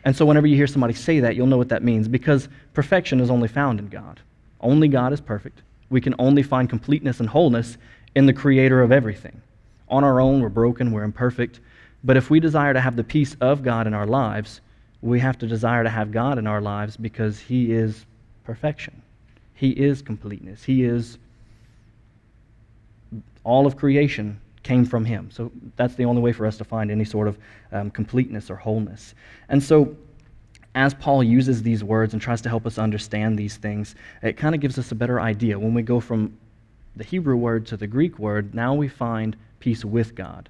And 0.03 0.15
so 0.15 0.25
whenever 0.25 0.47
you 0.47 0.55
hear 0.55 0.67
somebody 0.67 0.93
say 0.93 1.19
that, 1.19 1.35
you'll 1.35 1.47
know 1.47 1.57
what 1.57 1.69
that 1.69 1.83
means 1.83 2.07
because 2.07 2.47
perfection 2.73 3.19
is 3.19 3.31
only 3.31 3.47
found 3.47 3.79
in 3.79 3.87
God. 3.87 4.19
Only 4.61 4.87
God 4.87 5.13
is 5.13 5.21
perfect. 5.21 5.61
We 5.89 6.01
can 6.01 6.15
only 6.19 6.43
find 6.43 6.69
completeness 6.69 7.19
and 7.19 7.29
wholeness 7.29 7.77
in 8.15 8.25
the 8.25 8.33
creator 8.33 8.81
of 8.81 8.91
everything. 8.91 9.41
On 9.89 10.03
our 10.03 10.21
own, 10.21 10.41
we're 10.41 10.49
broken, 10.49 10.91
we're 10.91 11.03
imperfect. 11.03 11.59
But 12.03 12.17
if 12.17 12.29
we 12.29 12.39
desire 12.39 12.73
to 12.73 12.81
have 12.81 12.95
the 12.95 13.03
peace 13.03 13.35
of 13.41 13.63
God 13.63 13.87
in 13.87 13.93
our 13.93 14.05
lives, 14.05 14.61
we 15.01 15.19
have 15.19 15.37
to 15.39 15.47
desire 15.47 15.83
to 15.83 15.89
have 15.89 16.11
God 16.11 16.37
in 16.37 16.47
our 16.47 16.61
lives 16.61 16.97
because 16.97 17.39
He 17.39 17.71
is 17.71 18.05
perfection. 18.43 19.01
He 19.53 19.71
is 19.71 20.01
completeness. 20.01 20.63
He 20.63 20.83
is 20.83 21.17
all 23.45 23.65
of 23.65 23.77
creation 23.77 24.41
came 24.63 24.83
from 24.83 25.05
him. 25.05 25.29
So 25.31 25.51
that's 25.77 25.95
the 25.95 26.03
only 26.03 26.21
way 26.21 26.33
for 26.33 26.45
us 26.45 26.57
to 26.57 26.63
find 26.63 26.91
any 26.91 27.05
sort 27.05 27.27
of 27.27 27.37
um, 27.71 27.91
completeness 27.91 28.49
or 28.49 28.55
wholeness. 28.55 29.15
And 29.47 29.63
so, 29.63 29.95
as 30.73 30.93
Paul 30.93 31.23
uses 31.23 31.63
these 31.63 31.85
words 31.85 32.11
and 32.11 32.21
tries 32.21 32.41
to 32.41 32.49
help 32.49 32.65
us 32.65 32.77
understand 32.77 33.39
these 33.39 33.55
things, 33.55 33.95
it 34.21 34.35
kind 34.35 34.53
of 34.53 34.59
gives 34.59 34.77
us 34.77 34.91
a 34.91 34.95
better 34.95 35.21
idea. 35.21 35.57
When 35.57 35.73
we 35.73 35.83
go 35.83 36.01
from 36.01 36.37
the 36.97 37.05
Hebrew 37.05 37.37
word 37.37 37.65
to 37.67 37.77
the 37.77 37.87
Greek 37.87 38.19
word, 38.19 38.53
now 38.53 38.73
we 38.73 38.89
find 38.89 39.37
peace 39.59 39.85
with 39.85 40.15
God. 40.15 40.49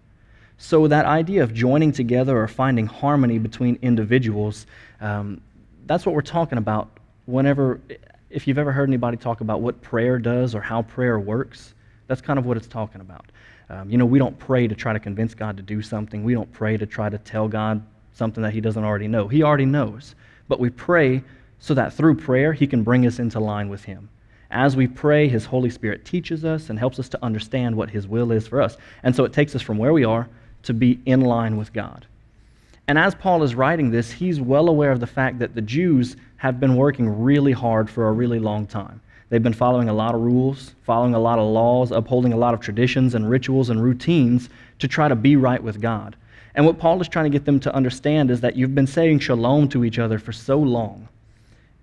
So, 0.58 0.88
that 0.88 1.06
idea 1.06 1.44
of 1.44 1.54
joining 1.54 1.92
together 1.92 2.40
or 2.40 2.48
finding 2.48 2.88
harmony 2.88 3.38
between 3.38 3.78
individuals, 3.82 4.66
um, 5.02 5.42
that's 5.86 6.06
what 6.06 6.16
we're 6.16 6.22
talking 6.22 6.58
about 6.58 6.90
whenever, 7.26 7.82
if 8.30 8.48
you've 8.48 8.58
ever 8.58 8.72
heard 8.72 8.90
anybody 8.90 9.18
talk 9.18 9.42
about 9.42 9.62
what 9.62 9.82
prayer 9.82 10.18
does 10.18 10.56
or 10.56 10.62
how 10.62 10.82
prayer 10.82 11.20
works, 11.20 11.76
that's 12.08 12.22
kind 12.22 12.40
of 12.40 12.46
what 12.46 12.58
it's 12.58 12.68
talking 12.68 13.02
about. 13.02 13.26
Um, 13.70 13.90
you 13.90 13.98
know, 13.98 14.06
we 14.06 14.20
don't 14.20 14.38
pray 14.38 14.68
to 14.68 14.76
try 14.76 14.94
to 14.94 15.00
convince 15.00 15.34
God 15.34 15.58
to 15.58 15.64
do 15.64 15.82
something. 15.82 16.24
We 16.24 16.34
don't 16.34 16.52
pray 16.52 16.78
to 16.78 16.86
try 16.86 17.10
to 17.10 17.18
tell 17.18 17.48
God 17.48 17.84
something 18.14 18.44
that 18.44 18.54
He 18.54 18.62
doesn't 18.62 18.84
already 18.84 19.08
know. 19.08 19.28
He 19.28 19.44
already 19.44 19.66
knows. 19.66 20.16
But 20.48 20.60
we 20.60 20.70
pray 20.70 21.24
so 21.60 21.74
that 21.74 21.94
through 21.94 22.16
prayer 22.16 22.54
he 22.54 22.68
can 22.68 22.84
bring 22.84 23.06
us 23.06 23.20
into 23.20 23.40
line 23.40 23.70
with 23.70 23.84
him. 23.84 24.10
As 24.52 24.76
we 24.76 24.88
pray, 24.88 25.28
his 25.28 25.46
Holy 25.46 25.70
Spirit 25.70 26.06
teaches 26.06 26.46
us 26.46 26.70
and 26.70 26.78
helps 26.78 27.00
us 27.00 27.10
to 27.10 27.26
understand 27.26 27.76
what 27.76 27.90
his 27.90 28.08
will 28.08 28.32
is 28.32 28.48
for 28.48 28.62
us. 28.62 28.78
And 29.04 29.16
so 29.16 29.24
it 29.24 29.34
takes 29.34 29.56
us 29.56 29.62
from 29.62 29.78
where 29.78 29.94
we 29.94 30.06
are 30.06 30.30
to 30.64 30.74
be 30.74 31.00
in 31.06 31.22
line 31.22 31.58
with 31.58 31.74
God. 31.74 32.06
And 32.88 33.00
as 33.00 33.16
Paul 33.16 33.42
is 33.42 33.56
writing 33.56 33.90
this, 33.90 34.12
he's 34.12 34.40
well 34.40 34.70
aware 34.70 34.92
of 34.92 35.00
the 35.00 35.08
fact 35.08 35.40
that 35.40 35.56
the 35.56 35.62
Jews 35.62 36.16
have 36.38 36.60
been 36.60 36.76
working 36.76 37.24
really 37.24 37.52
hard 37.52 37.90
for 37.90 38.08
a 38.08 38.12
really 38.12 38.40
long 38.40 38.68
time. 38.68 39.02
They've 39.30 39.42
been 39.42 39.54
following 39.54 39.90
a 39.90 39.94
lot 39.94 40.14
of 40.14 40.22
rules, 40.22 40.76
following 40.84 41.16
a 41.16 41.20
lot 41.20 41.40
of 41.40 41.48
laws, 41.48 41.92
upholding 41.92 42.34
a 42.34 42.38
lot 42.38 42.54
of 42.54 42.60
traditions 42.60 43.16
and 43.16 43.30
rituals 43.30 43.70
and 43.70 43.84
routines 43.84 44.50
to 44.80 44.88
try 44.88 45.08
to 45.08 45.16
be 45.16 45.36
right 45.36 45.62
with 45.62 45.82
God. 45.82 46.16
And 46.54 46.66
what 46.66 46.78
Paul 46.78 47.02
is 47.02 47.08
trying 47.08 47.26
to 47.26 47.36
get 47.36 47.46
them 47.46 47.60
to 47.62 47.76
understand 47.76 48.32
is 48.32 48.42
that 48.42 48.56
you've 48.56 48.76
been 48.76 48.88
saying 48.88 49.20
shalom 49.20 49.68
to 49.70 49.84
each 49.84 50.00
other 50.00 50.20
for 50.20 50.32
so 50.32 50.58
long, 50.60 51.08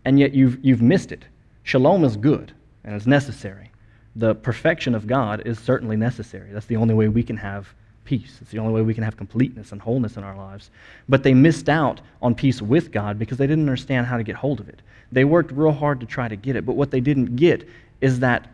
and 0.04 0.18
yet 0.18 0.32
you've, 0.32 0.64
you've 0.64 0.82
missed 0.82 1.12
it. 1.12 1.24
Shalom 1.64 2.04
is 2.04 2.16
good 2.16 2.52
and 2.84 2.94
it's 2.94 3.06
necessary. 3.06 3.70
The 4.16 4.34
perfection 4.34 4.94
of 4.94 5.06
God 5.06 5.42
is 5.46 5.58
certainly 5.58 5.96
necessary. 5.96 6.50
That's 6.52 6.66
the 6.66 6.76
only 6.76 6.94
way 6.94 7.08
we 7.08 7.22
can 7.22 7.36
have 7.36 7.72
peace. 8.04 8.38
It's 8.40 8.50
the 8.50 8.58
only 8.58 8.72
way 8.72 8.82
we 8.82 8.94
can 8.94 9.04
have 9.04 9.16
completeness 9.16 9.72
and 9.72 9.80
wholeness 9.80 10.16
in 10.16 10.24
our 10.24 10.36
lives. 10.36 10.70
But 11.08 11.22
they 11.22 11.34
missed 11.34 11.68
out 11.68 12.00
on 12.20 12.34
peace 12.34 12.60
with 12.60 12.90
God 12.90 13.18
because 13.18 13.38
they 13.38 13.46
didn't 13.46 13.64
understand 13.64 14.06
how 14.06 14.16
to 14.16 14.22
get 14.22 14.36
hold 14.36 14.60
of 14.60 14.68
it. 14.68 14.82
They 15.12 15.24
worked 15.24 15.52
real 15.52 15.72
hard 15.72 16.00
to 16.00 16.06
try 16.06 16.28
to 16.28 16.36
get 16.36 16.56
it, 16.56 16.66
but 16.66 16.76
what 16.76 16.90
they 16.90 17.00
didn't 17.00 17.36
get 17.36 17.68
is 18.00 18.20
that 18.20 18.48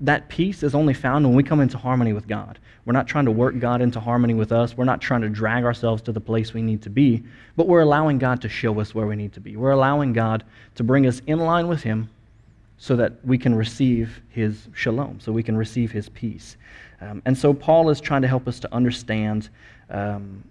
that 0.00 0.28
peace 0.28 0.62
is 0.62 0.74
only 0.74 0.94
found 0.94 1.24
when 1.24 1.34
we 1.34 1.42
come 1.42 1.60
into 1.60 1.78
harmony 1.78 2.12
with 2.12 2.26
God. 2.26 2.58
We're 2.84 2.92
not 2.92 3.06
trying 3.06 3.26
to 3.26 3.30
work 3.30 3.58
God 3.60 3.80
into 3.80 4.00
harmony 4.00 4.34
with 4.34 4.50
us. 4.50 4.76
We're 4.76 4.84
not 4.84 5.00
trying 5.00 5.20
to 5.20 5.28
drag 5.28 5.64
ourselves 5.64 6.02
to 6.02 6.12
the 6.12 6.20
place 6.20 6.52
we 6.52 6.62
need 6.62 6.82
to 6.82 6.90
be, 6.90 7.22
but 7.56 7.68
we're 7.68 7.80
allowing 7.80 8.18
God 8.18 8.42
to 8.42 8.48
show 8.48 8.80
us 8.80 8.94
where 8.94 9.06
we 9.06 9.14
need 9.14 9.32
to 9.34 9.40
be. 9.40 9.56
We're 9.56 9.70
allowing 9.70 10.12
God 10.12 10.42
to 10.74 10.82
bring 10.82 11.06
us 11.06 11.22
in 11.28 11.38
line 11.38 11.68
with 11.68 11.82
Him 11.82 12.10
so 12.78 12.96
that 12.96 13.24
we 13.24 13.38
can 13.38 13.54
receive 13.54 14.20
His 14.30 14.66
shalom, 14.74 15.20
so 15.20 15.30
we 15.30 15.44
can 15.44 15.56
receive 15.56 15.92
His 15.92 16.08
peace. 16.08 16.56
Um, 17.02 17.22
and 17.24 17.36
so 17.36 17.52
Paul 17.52 17.90
is 17.90 18.00
trying 18.00 18.22
to 18.22 18.28
help 18.28 18.46
us 18.46 18.60
to 18.60 18.72
understand 18.72 19.48
um, 19.90 20.44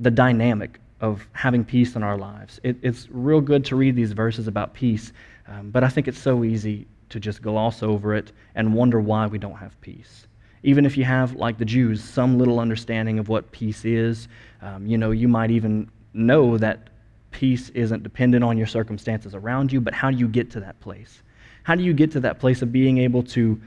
the 0.00 0.10
dynamic 0.10 0.80
of 1.00 1.26
having 1.32 1.64
peace 1.64 1.96
in 1.96 2.02
our 2.02 2.16
lives. 2.16 2.60
It, 2.62 2.76
it's 2.82 3.08
real 3.10 3.40
good 3.40 3.64
to 3.66 3.76
read 3.76 3.94
these 3.94 4.12
verses 4.12 4.48
about 4.48 4.72
peace, 4.72 5.12
um, 5.46 5.70
but 5.70 5.84
I 5.84 5.88
think 5.88 6.08
it's 6.08 6.18
so 6.18 6.44
easy 6.44 6.86
to 7.10 7.20
just 7.20 7.42
gloss 7.42 7.82
over 7.82 8.14
it 8.14 8.32
and 8.54 8.74
wonder 8.74 9.00
why 9.00 9.26
we 9.26 9.38
don't 9.38 9.56
have 9.56 9.78
peace. 9.82 10.26
Even 10.62 10.86
if 10.86 10.96
you 10.96 11.04
have, 11.04 11.34
like 11.34 11.58
the 11.58 11.64
Jews, 11.64 12.02
some 12.02 12.38
little 12.38 12.58
understanding 12.58 13.18
of 13.18 13.28
what 13.28 13.52
peace 13.52 13.84
is, 13.84 14.28
um, 14.62 14.86
you 14.86 14.96
know, 14.96 15.10
you 15.10 15.28
might 15.28 15.50
even 15.50 15.90
know 16.14 16.56
that 16.56 16.88
peace 17.32 17.68
isn't 17.70 18.02
dependent 18.02 18.42
on 18.42 18.56
your 18.56 18.66
circumstances 18.66 19.34
around 19.34 19.72
you, 19.72 19.80
but 19.80 19.92
how 19.92 20.10
do 20.10 20.16
you 20.16 20.26
get 20.26 20.50
to 20.52 20.60
that 20.60 20.80
place? 20.80 21.22
How 21.64 21.74
do 21.74 21.82
you 21.82 21.92
get 21.92 22.10
to 22.12 22.20
that 22.20 22.38
place 22.38 22.62
of 22.62 22.72
being 22.72 22.98
able 22.98 23.22
to, 23.24 23.60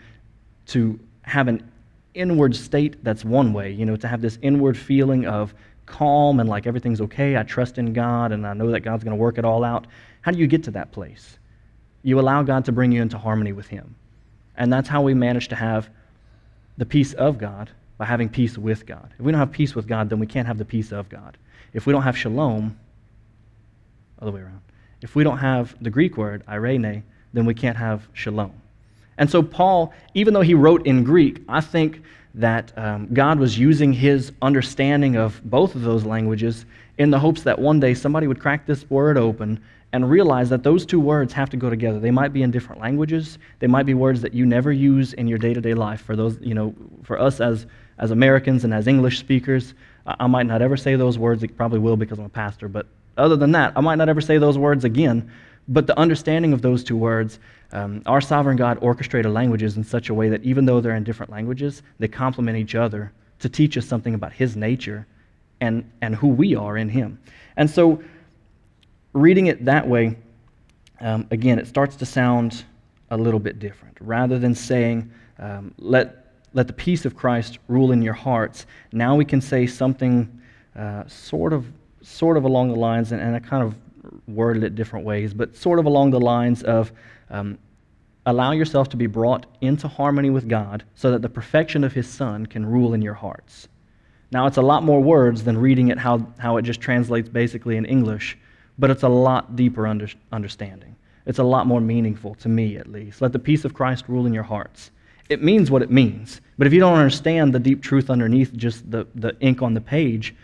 to 0.68 1.00
have 1.28 1.48
an 1.50 1.70
inward 2.14 2.56
state 2.56 3.04
that's 3.04 3.26
one 3.26 3.54
way, 3.54 3.72
you 3.72 3.86
know, 3.86 3.98
to 3.98 4.08
have 4.08 4.22
this 4.22 4.40
inward 4.42 4.78
feeling 4.78 5.26
of 5.26 5.54
calm 5.86 6.40
and 6.40 6.50
like 6.50 6.66
everything's 6.66 7.02
okay. 7.02 7.38
I 7.38 7.44
trust 7.44 7.78
in 7.78 7.92
God 7.94 8.32
and 8.32 8.48
I 8.48 8.54
know 8.54 8.72
that 8.72 8.80
God's 8.80 9.04
going 9.04 9.16
to 9.16 9.22
work 9.22 9.38
it 9.38 9.46
all 9.46 9.64
out. 9.64 9.88
How 10.22 10.32
do 10.32 10.40
you 10.40 10.48
get 10.48 10.64
to 10.64 10.72
that 10.72 10.92
place? 10.92 11.38
You 12.02 12.20
allow 12.20 12.44
God 12.44 12.66
to 12.66 12.72
bring 12.72 12.92
you 12.92 13.02
into 13.02 13.18
harmony 13.18 13.52
with 13.52 13.68
Him. 13.68 13.96
And 14.56 14.72
that's 14.72 14.88
how 14.88 15.02
we 15.02 15.14
manage 15.14 15.50
to 15.50 15.56
have 15.56 15.90
the 16.78 16.86
peace 16.86 17.14
of 17.14 17.38
God 17.38 17.70
by 17.98 18.06
having 18.06 18.30
peace 18.30 18.58
with 18.58 18.86
God. 18.86 19.14
If 19.20 19.26
we 19.26 19.32
don't 19.32 19.40
have 19.40 19.52
peace 19.52 19.76
with 19.76 19.88
God, 19.88 20.10
then 20.10 20.20
we 20.20 20.28
can't 20.28 20.48
have 20.48 20.58
the 20.58 20.66
peace 20.66 20.94
of 20.94 21.10
God. 21.10 21.38
If 21.74 21.86
we 21.86 21.94
don't 21.94 22.04
have 22.04 22.18
shalom, 22.18 22.80
other 24.22 24.32
way 24.32 24.42
around. 24.42 24.62
If 25.02 25.16
we 25.16 25.24
don't 25.26 25.40
have 25.40 25.76
the 25.82 25.90
Greek 25.90 26.16
word, 26.16 26.44
irene, 26.48 27.04
then 27.34 27.46
we 27.46 27.54
can't 27.54 27.78
have 27.78 28.08
shalom. 28.14 28.54
And 29.18 29.30
so, 29.30 29.42
Paul, 29.42 29.94
even 30.14 30.34
though 30.34 30.42
he 30.42 30.54
wrote 30.54 30.86
in 30.86 31.04
Greek, 31.04 31.44
I 31.50 31.62
think 31.62 32.02
that 32.36 32.72
um, 32.78 33.08
God 33.14 33.40
was 33.40 33.58
using 33.58 33.94
his 33.94 34.32
understanding 34.42 35.16
of 35.16 35.42
both 35.44 35.74
of 35.74 35.82
those 35.82 36.06
languages 36.06 36.66
in 36.98 37.10
the 37.10 37.20
hopes 37.20 37.44
that 37.44 37.58
one 37.58 37.80
day 37.80 37.94
somebody 37.94 38.28
would 38.28 38.40
crack 38.40 38.66
this 38.66 38.88
word 38.90 39.18
open 39.18 39.60
and 39.94 40.10
realize 40.10 40.50
that 40.50 40.64
those 40.64 40.86
two 40.86 41.00
words 41.00 41.34
have 41.34 41.50
to 41.50 41.58
go 41.58 41.70
together. 41.70 42.00
They 42.00 42.12
might 42.12 42.34
be 42.34 42.44
in 42.44 42.52
different 42.52 42.82
languages. 42.82 43.40
They 43.60 43.68
might 43.68 43.86
be 43.86 43.94
words 43.94 44.22
that 44.22 44.34
you 44.34 44.46
never 44.46 44.72
use 44.72 45.14
in 45.14 45.28
your 45.28 45.40
day-to-day 45.40 45.74
life. 45.74 46.02
For 46.02 46.16
those, 46.16 46.38
you 46.42 46.54
know, 46.54 46.76
for 47.04 47.20
us 47.20 47.40
as 47.40 47.66
as 48.00 48.12
Americans 48.12 48.64
and 48.64 48.74
as 48.74 48.86
English 48.86 49.18
speakers, 49.18 49.74
I 50.06 50.28
might 50.28 50.46
not 50.46 50.62
ever 50.62 50.78
say 50.78 50.96
those 50.96 51.18
words. 51.18 51.42
It 51.42 51.58
probably 51.58 51.80
will 51.80 51.98
because 51.98 52.20
I'm 52.20 52.26
a 52.26 52.30
pastor, 52.30 52.68
but 52.68 52.86
other 53.18 53.36
than 53.36 53.54
that, 53.54 53.74
I 53.76 53.82
might 53.82 53.96
not 53.96 54.10
ever 54.10 54.22
say 54.22 54.38
those 54.38 54.58
words 54.58 54.86
again. 54.86 55.32
But 55.68 55.88
the 55.88 55.98
understanding 56.00 56.54
of 56.54 56.62
those 56.62 56.84
two 56.84 56.98
words 56.98 57.40
um, 57.72 58.02
our 58.06 58.22
sovereign 58.22 58.56
God 58.56 58.78
orchestrated 58.82 59.32
languages 59.32 59.78
in 59.78 59.84
such 59.84 60.10
a 60.10 60.14
way 60.14 60.30
that 60.30 60.44
even 60.44 60.66
though 60.66 60.80
they're 60.80 60.96
in 60.96 61.04
different 61.04 61.32
languages, 61.32 61.84
they 62.00 62.08
complement 62.08 62.58
each 62.58 62.76
other 62.76 63.12
to 63.40 63.50
teach 63.50 63.78
us 63.78 63.86
something 63.86 64.14
about 64.14 64.34
His 64.34 64.56
nature 64.56 65.06
and, 65.60 65.90
and 66.02 66.16
who 66.16 66.30
we 66.30 66.56
are 66.56 66.78
in 66.78 66.90
Him. 66.90 67.20
And 67.58 67.70
so, 67.70 68.02
reading 69.14 69.48
it 69.48 69.66
that 69.66 69.88
way, 69.88 70.18
um, 71.02 71.28
again, 71.32 71.60
it 71.60 71.68
starts 71.68 71.96
to 71.98 72.06
sound 72.06 72.64
a 73.10 73.18
little 73.18 73.40
bit 73.40 73.60
different. 73.60 73.98
Rather 74.00 74.40
than 74.40 74.56
saying, 74.56 75.12
um, 75.40 75.74
let, 75.78 76.34
let 76.54 76.68
the 76.68 76.74
peace 76.74 77.06
of 77.06 77.16
Christ 77.16 77.60
rule 77.68 77.92
in 77.92 78.02
your 78.02 78.14
hearts, 78.14 78.66
now 78.92 79.16
we 79.16 79.26
can 79.26 79.42
say 79.42 79.68
something 79.68 80.42
uh, 80.76 81.06
sort, 81.08 81.52
of, 81.54 81.66
sort 82.02 82.38
of 82.38 82.46
along 82.46 82.70
the 82.70 82.80
lines, 82.80 83.12
and, 83.12 83.22
and 83.22 83.36
I 83.36 83.40
kind 83.40 83.64
of 83.64 83.76
worded 84.28 84.64
it 84.64 84.76
different 84.76 85.06
ways, 85.06 85.34
but 85.34 85.56
sort 85.56 85.80
of 85.80 85.86
along 85.86 86.12
the 86.12 86.20
lines 86.20 86.64
of 86.64 86.92
um, 87.30 87.58
allow 88.26 88.52
yourself 88.52 88.90
to 88.90 88.98
be 88.98 89.08
brought 89.08 89.46
into 89.62 89.88
harmony 89.88 90.30
with 90.30 90.48
God 90.50 90.84
so 90.96 91.12
that 91.12 91.22
the 91.22 91.30
perfection 91.30 91.84
of 91.84 91.94
His 91.94 92.08
Son 92.08 92.46
can 92.46 92.66
rule 92.66 92.94
in 92.94 93.02
your 93.02 93.14
hearts. 93.14 93.68
Now, 94.32 94.46
it's 94.46 94.58
a 94.58 94.62
lot 94.62 94.84
more 94.84 95.02
words 95.02 95.44
than 95.46 95.58
reading 95.58 95.88
it 95.88 95.98
how, 95.98 96.28
how 96.38 96.58
it 96.58 96.64
just 96.64 96.82
translates 96.82 97.30
basically 97.30 97.78
in 97.78 97.86
English, 97.86 98.38
but 98.78 98.90
it's 98.90 99.04
a 99.04 99.10
lot 99.10 99.56
deeper 99.56 99.88
under, 99.88 100.10
understanding. 100.32 100.96
It's 101.26 101.40
a 101.40 101.44
lot 101.44 101.68
more 101.68 101.82
meaningful, 101.82 102.36
to 102.36 102.50
me 102.50 102.78
at 102.78 102.92
least. 102.92 103.22
Let 103.22 103.32
the 103.32 103.40
peace 103.40 103.64
of 103.64 103.74
Christ 103.74 104.06
rule 104.08 104.26
in 104.26 104.34
your 104.34 104.44
hearts. 104.44 104.92
It 105.30 105.42
means 105.42 105.72
what 105.72 105.82
it 105.82 105.92
means, 105.92 106.42
but 106.58 106.68
if 106.68 106.74
you 106.74 106.80
don't 106.80 106.98
understand 106.98 107.54
the 107.54 107.60
deep 107.60 107.82
truth 107.82 108.10
underneath 108.10 108.54
just 108.56 108.90
the, 108.90 109.08
the 109.16 109.36
ink 109.40 109.62
on 109.62 109.74
the 109.74 109.82
page, 109.82 110.36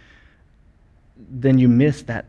then 1.17 1.57
you 1.57 1.67
miss 1.67 2.01
that 2.03 2.25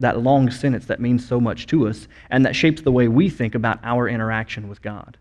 that 0.00 0.22
long 0.22 0.50
sentence 0.50 0.86
that 0.86 1.00
means 1.00 1.26
so 1.26 1.40
much 1.40 1.66
to 1.68 1.86
us 1.86 2.08
and 2.30 2.44
that 2.44 2.56
shapes 2.56 2.82
the 2.82 2.92
way 2.92 3.06
we 3.06 3.28
think 3.28 3.54
about 3.54 3.78
our 3.84 4.08
interaction 4.08 4.68
with 4.68 4.82
God. 4.82 5.16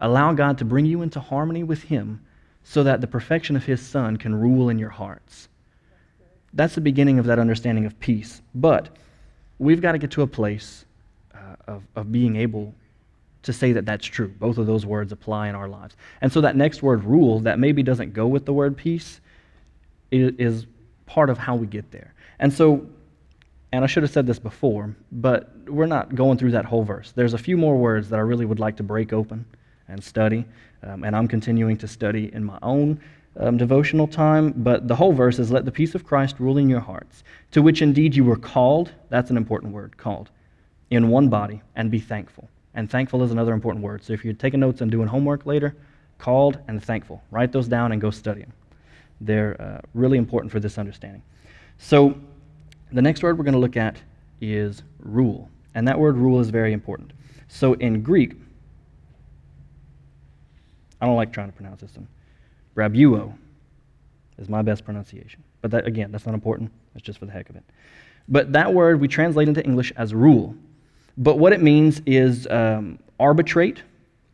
Allow 0.00 0.32
God 0.32 0.58
to 0.58 0.64
bring 0.64 0.86
you 0.86 1.02
into 1.02 1.20
harmony 1.20 1.62
with 1.62 1.82
Him 1.82 2.20
so 2.64 2.82
that 2.84 3.00
the 3.00 3.06
perfection 3.06 3.56
of 3.56 3.64
His 3.64 3.80
Son 3.84 4.16
can 4.16 4.34
rule 4.34 4.68
in 4.68 4.78
your 4.78 4.90
hearts. 4.90 5.48
That's 6.54 6.74
the 6.74 6.80
beginning 6.80 7.18
of 7.18 7.26
that 7.26 7.38
understanding 7.38 7.84
of 7.84 7.98
peace. 7.98 8.42
But 8.54 8.90
we've 9.58 9.80
got 9.80 9.92
to 9.92 9.98
get 9.98 10.12
to 10.12 10.22
a 10.22 10.26
place 10.26 10.84
uh, 11.34 11.56
of, 11.66 11.82
of 11.96 12.12
being 12.12 12.36
able 12.36 12.74
to 13.42 13.52
say 13.52 13.72
that 13.72 13.86
that's 13.86 14.06
true. 14.06 14.28
Both 14.28 14.58
of 14.58 14.66
those 14.66 14.86
words 14.86 15.10
apply 15.10 15.48
in 15.48 15.54
our 15.54 15.68
lives. 15.68 15.96
And 16.20 16.32
so 16.32 16.40
that 16.42 16.54
next 16.54 16.82
word, 16.82 17.02
rule, 17.02 17.40
that 17.40 17.58
maybe 17.58 17.82
doesn't 17.82 18.12
go 18.12 18.26
with 18.26 18.44
the 18.44 18.52
word 18.52 18.76
peace, 18.76 19.20
is 20.12 20.66
part 21.06 21.30
of 21.30 21.38
how 21.38 21.56
we 21.56 21.66
get 21.66 21.90
there. 21.90 22.14
And 22.38 22.52
so 22.52 22.86
and 23.72 23.84
I 23.84 23.86
should 23.86 24.02
have 24.02 24.12
said 24.12 24.26
this 24.26 24.38
before, 24.38 24.94
but 25.10 25.50
we're 25.66 25.86
not 25.86 26.14
going 26.14 26.36
through 26.38 26.50
that 26.52 26.66
whole 26.66 26.84
verse. 26.84 27.12
There's 27.12 27.34
a 27.34 27.38
few 27.38 27.56
more 27.56 27.76
words 27.76 28.10
that 28.10 28.18
I 28.18 28.22
really 28.22 28.44
would 28.44 28.60
like 28.60 28.76
to 28.76 28.82
break 28.82 29.12
open 29.12 29.46
and 29.88 30.02
study, 30.02 30.44
um, 30.82 31.04
and 31.04 31.16
I'm 31.16 31.26
continuing 31.26 31.76
to 31.78 31.88
study 31.88 32.30
in 32.34 32.44
my 32.44 32.58
own 32.62 33.00
um, 33.38 33.56
devotional 33.56 34.06
time. 34.06 34.52
But 34.56 34.88
the 34.88 34.96
whole 34.96 35.12
verse 35.12 35.38
is 35.38 35.50
let 35.50 35.64
the 35.64 35.72
peace 35.72 35.94
of 35.94 36.04
Christ 36.04 36.36
rule 36.38 36.58
in 36.58 36.68
your 36.68 36.80
hearts, 36.80 37.24
to 37.52 37.62
which 37.62 37.80
indeed 37.80 38.14
you 38.14 38.24
were 38.24 38.36
called. 38.36 38.92
That's 39.08 39.30
an 39.30 39.36
important 39.36 39.72
word, 39.72 39.96
called, 39.96 40.30
in 40.90 41.08
one 41.08 41.28
body, 41.28 41.62
and 41.74 41.90
be 41.90 41.98
thankful. 41.98 42.48
And 42.74 42.90
thankful 42.90 43.22
is 43.22 43.30
another 43.30 43.54
important 43.54 43.84
word. 43.84 44.04
So 44.04 44.12
if 44.12 44.24
you're 44.24 44.34
taking 44.34 44.60
notes 44.60 44.80
and 44.80 44.90
doing 44.90 45.08
homework 45.08 45.46
later, 45.46 45.74
called 46.18 46.58
and 46.68 46.82
thankful. 46.82 47.22
Write 47.30 47.52
those 47.52 47.68
down 47.68 47.92
and 47.92 48.00
go 48.00 48.10
study 48.10 48.42
them. 48.42 48.52
They're 49.20 49.60
uh, 49.60 49.80
really 49.94 50.18
important 50.18 50.52
for 50.52 50.60
this 50.60 50.78
understanding. 50.78 51.22
So, 51.78 52.14
the 52.92 53.02
next 53.02 53.22
word 53.22 53.38
we're 53.38 53.44
going 53.44 53.54
to 53.54 53.60
look 53.60 53.76
at 53.76 53.96
is 54.40 54.82
rule. 54.98 55.48
And 55.74 55.88
that 55.88 55.98
word 55.98 56.16
rule 56.16 56.40
is 56.40 56.50
very 56.50 56.72
important. 56.72 57.12
So 57.48 57.74
in 57.74 58.02
Greek, 58.02 58.34
I 61.00 61.06
don't 61.06 61.16
like 61.16 61.32
trying 61.32 61.48
to 61.48 61.56
pronounce 61.56 61.80
this 61.80 61.94
one. 61.96 62.06
Brabuo 62.76 63.34
is 64.38 64.48
my 64.48 64.62
best 64.62 64.84
pronunciation. 64.84 65.42
But 65.60 65.70
that, 65.70 65.86
again, 65.86 66.12
that's 66.12 66.26
not 66.26 66.34
important. 66.34 66.70
That's 66.92 67.04
just 67.04 67.18
for 67.18 67.26
the 67.26 67.32
heck 67.32 67.48
of 67.50 67.56
it. 67.56 67.64
But 68.28 68.52
that 68.52 68.72
word 68.72 69.00
we 69.00 69.08
translate 69.08 69.48
into 69.48 69.64
English 69.64 69.92
as 69.96 70.14
rule. 70.14 70.54
But 71.16 71.38
what 71.38 71.52
it 71.52 71.60
means 71.60 72.00
is 72.06 72.46
um, 72.48 72.98
arbitrate, 73.18 73.82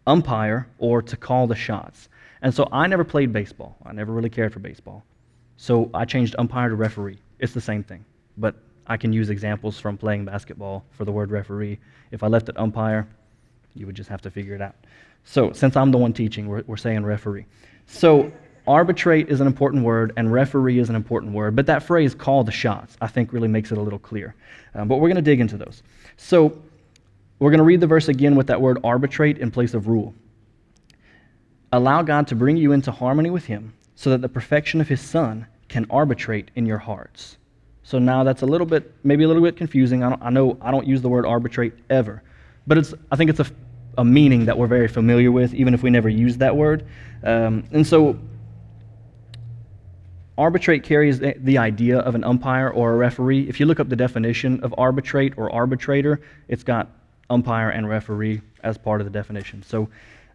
umpire, 0.07 0.69
or 0.79 1.03
to 1.03 1.17
call 1.17 1.47
the 1.47 1.57
shots. 1.57 2.09
And 2.43 2.55
so 2.55 2.69
I 2.71 2.87
never 2.87 3.05
played 3.05 3.33
baseball. 3.33 3.77
I 3.85 3.93
never 3.93 4.12
really 4.12 4.31
cared 4.31 4.53
for 4.53 4.61
baseball. 4.61 5.05
So 5.57 5.91
I 5.93 6.05
changed 6.05 6.37
umpire 6.38 6.69
to 6.69 6.77
referee. 6.77 7.19
It's 7.41 7.53
the 7.53 7.61
same 7.61 7.83
thing 7.83 8.05
but 8.38 8.54
I 8.87 8.97
can 8.97 9.12
use 9.12 9.28
examples 9.28 9.78
from 9.78 9.99
playing 9.99 10.25
basketball 10.25 10.85
for 10.90 11.04
the 11.04 11.12
word 11.12 11.30
referee. 11.30 11.78
If 12.11 12.23
I 12.23 12.28
left 12.28 12.49
it 12.49 12.59
umpire, 12.59 13.07
you 13.75 13.87
would 13.87 13.95
just 13.95 14.09
have 14.09 14.23
to 14.23 14.30
figure 14.30 14.54
it 14.54 14.62
out. 14.62 14.75
So, 15.25 15.52
since 15.52 15.76
I'm 15.76 15.90
the 15.90 15.99
one 15.99 16.12
teaching, 16.12 16.49
we're, 16.49 16.62
we're 16.66 16.78
saying 16.78 17.04
referee. 17.04 17.45
So, 17.87 18.33
arbitrate 18.66 19.28
is 19.28 19.40
an 19.40 19.47
important 19.47 19.85
word, 19.85 20.12
and 20.16 20.33
referee 20.33 20.78
is 20.78 20.88
an 20.88 20.97
important 20.97 21.33
word, 21.33 21.54
but 21.54 21.66
that 21.66 21.83
phrase, 21.83 22.14
call 22.14 22.45
the 22.45 22.52
shots, 22.52 22.97
I 23.00 23.09
think 23.09 23.33
really 23.33 23.49
makes 23.49 23.71
it 23.71 23.78
a 23.78 23.80
little 23.83 23.99
clear. 23.99 24.35
Um, 24.75 24.88
but 24.88 24.97
we're 24.97 25.09
going 25.09 25.16
to 25.16 25.23
dig 25.23 25.40
into 25.40 25.59
those. 25.59 25.83
So, 26.16 26.57
we're 27.38 27.50
going 27.50 27.59
to 27.59 27.64
read 27.64 27.80
the 27.80 27.87
verse 27.87 28.09
again 28.09 28.37
with 28.37 28.47
that 28.47 28.61
word 28.61 28.78
arbitrate 28.83 29.38
in 29.38 29.50
place 29.50 29.75
of 29.75 29.87
rule. 29.87 30.14
Allow 31.73 32.02
God 32.02 32.26
to 32.28 32.35
bring 32.35 32.57
you 32.57 32.73
into 32.73 32.90
harmony 32.90 33.30
with 33.30 33.45
Him 33.45 33.75
so 33.95 34.11
that 34.11 34.23
the 34.23 34.28
perfection 34.28 34.80
of 34.80 34.88
His 34.88 35.00
Son 35.00 35.47
can 35.68 35.87
arbitrate 35.90 36.50
in 36.57 36.64
your 36.64 36.78
hearts. 36.78 37.37
So 37.88 37.99
now 37.99 38.23
that's 38.23 38.42
a 38.42 38.47
little 38.47 38.66
bit, 38.66 38.92
maybe 39.02 39.25
a 39.25 39.28
little 39.28 39.42
bit 39.42 39.57
confusing. 39.57 40.04
I, 40.04 40.14
I 40.21 40.28
know 40.28 40.59
I 40.61 40.71
don't 40.71 40.87
use 40.87 41.00
the 41.00 41.09
word 41.09 41.25
arbitrate 41.25 41.73
ever, 41.88 42.23
but 42.66 42.76
it's, 42.76 42.92
I 43.11 43.16
think 43.16 43.30
it's 43.30 43.40
a, 43.40 43.47
a 43.97 44.04
meaning 44.04 44.45
that 44.45 44.59
we're 44.59 44.66
very 44.66 44.88
familiar 44.88 45.33
with, 45.33 45.54
even 45.54 45.73
if 45.73 45.83
we 45.83 45.88
never 45.88 46.11
use 46.11 46.37
that 46.37 46.54
word. 46.54 46.87
Um, 47.25 47.64
and 47.73 47.87
so 47.87 48.18
arbitrate 50.37 50.83
carries 50.83 51.18
the, 51.18 51.35
the 51.38 51.57
idea 51.57 52.00
of 52.00 52.14
an 52.14 52.25
umpire 52.25 52.68
or 52.68 52.92
a 52.92 52.97
referee. 52.97 53.49
If 53.49 53.59
you 53.59 53.64
look 53.64 53.80
up 53.80 53.88
the 53.88 53.97
definition 53.97 54.61
of 54.62 54.75
arbitrate 54.76 55.38
or 55.38 55.50
arbitrator, 55.50 56.21
it's 56.47 56.62
got 56.62 56.90
umpire 57.30 57.71
and 57.71 57.88
referee 57.88 58.42
as 58.62 58.76
part 58.76 59.00
of 59.00 59.07
the 59.07 59.11
definition. 59.11 59.62
So 59.62 59.88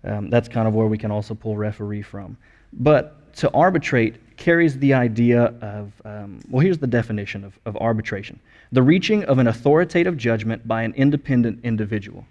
um, 0.03 0.29
that's 0.29 0.47
kind 0.47 0.67
of 0.67 0.75
where 0.75 0.87
we 0.87 0.97
can 0.97 1.11
also 1.11 1.33
pull 1.33 1.57
referee 1.57 2.01
from. 2.01 2.37
But 2.73 3.33
to 3.37 3.51
arbitrate 3.51 4.37
carries 4.37 4.77
the 4.79 4.93
idea 4.93 5.53
of, 5.61 5.91
um, 6.05 6.39
well, 6.49 6.61
here's 6.61 6.77
the 6.77 6.87
definition 6.87 7.43
of, 7.43 7.57
of 7.65 7.77
arbitration 7.77 8.39
the 8.71 8.81
reaching 8.81 9.23
of 9.25 9.37
an 9.37 9.47
authoritative 9.47 10.17
judgment 10.17 10.67
by 10.67 10.81
an 10.81 10.93
independent 10.95 11.59
individual. 11.63 12.25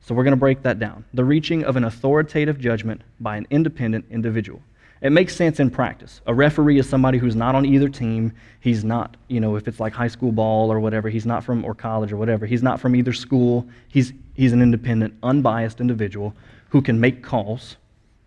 So 0.00 0.14
we're 0.14 0.24
going 0.24 0.32
to 0.32 0.36
break 0.36 0.62
that 0.62 0.78
down. 0.78 1.04
The 1.14 1.24
reaching 1.24 1.64
of 1.64 1.76
an 1.76 1.84
authoritative 1.84 2.58
judgment 2.58 3.02
by 3.20 3.36
an 3.36 3.46
independent 3.50 4.06
individual. 4.10 4.60
It 5.00 5.10
makes 5.10 5.36
sense 5.36 5.60
in 5.60 5.70
practice. 5.70 6.20
A 6.26 6.34
referee 6.34 6.80
is 6.80 6.88
somebody 6.88 7.18
who's 7.18 7.36
not 7.36 7.54
on 7.54 7.64
either 7.64 7.88
team. 7.88 8.32
He's 8.58 8.82
not, 8.82 9.16
you 9.28 9.38
know, 9.38 9.54
if 9.54 9.68
it's 9.68 9.78
like 9.78 9.92
high 9.92 10.08
school 10.08 10.32
ball 10.32 10.72
or 10.72 10.80
whatever, 10.80 11.08
he's 11.08 11.26
not 11.26 11.44
from, 11.44 11.64
or 11.64 11.74
college 11.74 12.10
or 12.10 12.16
whatever, 12.16 12.46
he's 12.46 12.62
not 12.62 12.80
from 12.80 12.96
either 12.96 13.12
school. 13.12 13.68
He's, 13.86 14.12
he's 14.34 14.52
an 14.52 14.60
independent, 14.60 15.14
unbiased 15.22 15.80
individual 15.80 16.34
who 16.68 16.82
can 16.82 17.00
make 17.00 17.22
calls 17.22 17.76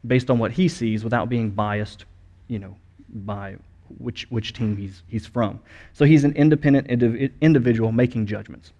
based 0.05 0.29
on 0.29 0.39
what 0.39 0.51
he 0.51 0.67
sees 0.67 1.03
without 1.03 1.29
being 1.29 1.49
biased, 1.49 2.05
you 2.47 2.59
know, 2.59 2.75
by 3.09 3.55
which, 3.97 4.25
which 4.29 4.53
team 4.53 4.75
he's, 4.75 5.03
he's 5.07 5.27
from. 5.27 5.59
So 5.93 6.05
he's 6.05 6.23
an 6.23 6.33
independent 6.33 6.87
indiv- 6.87 7.31
individual 7.41 7.91
making 7.91 8.25
judgments. 8.25 8.71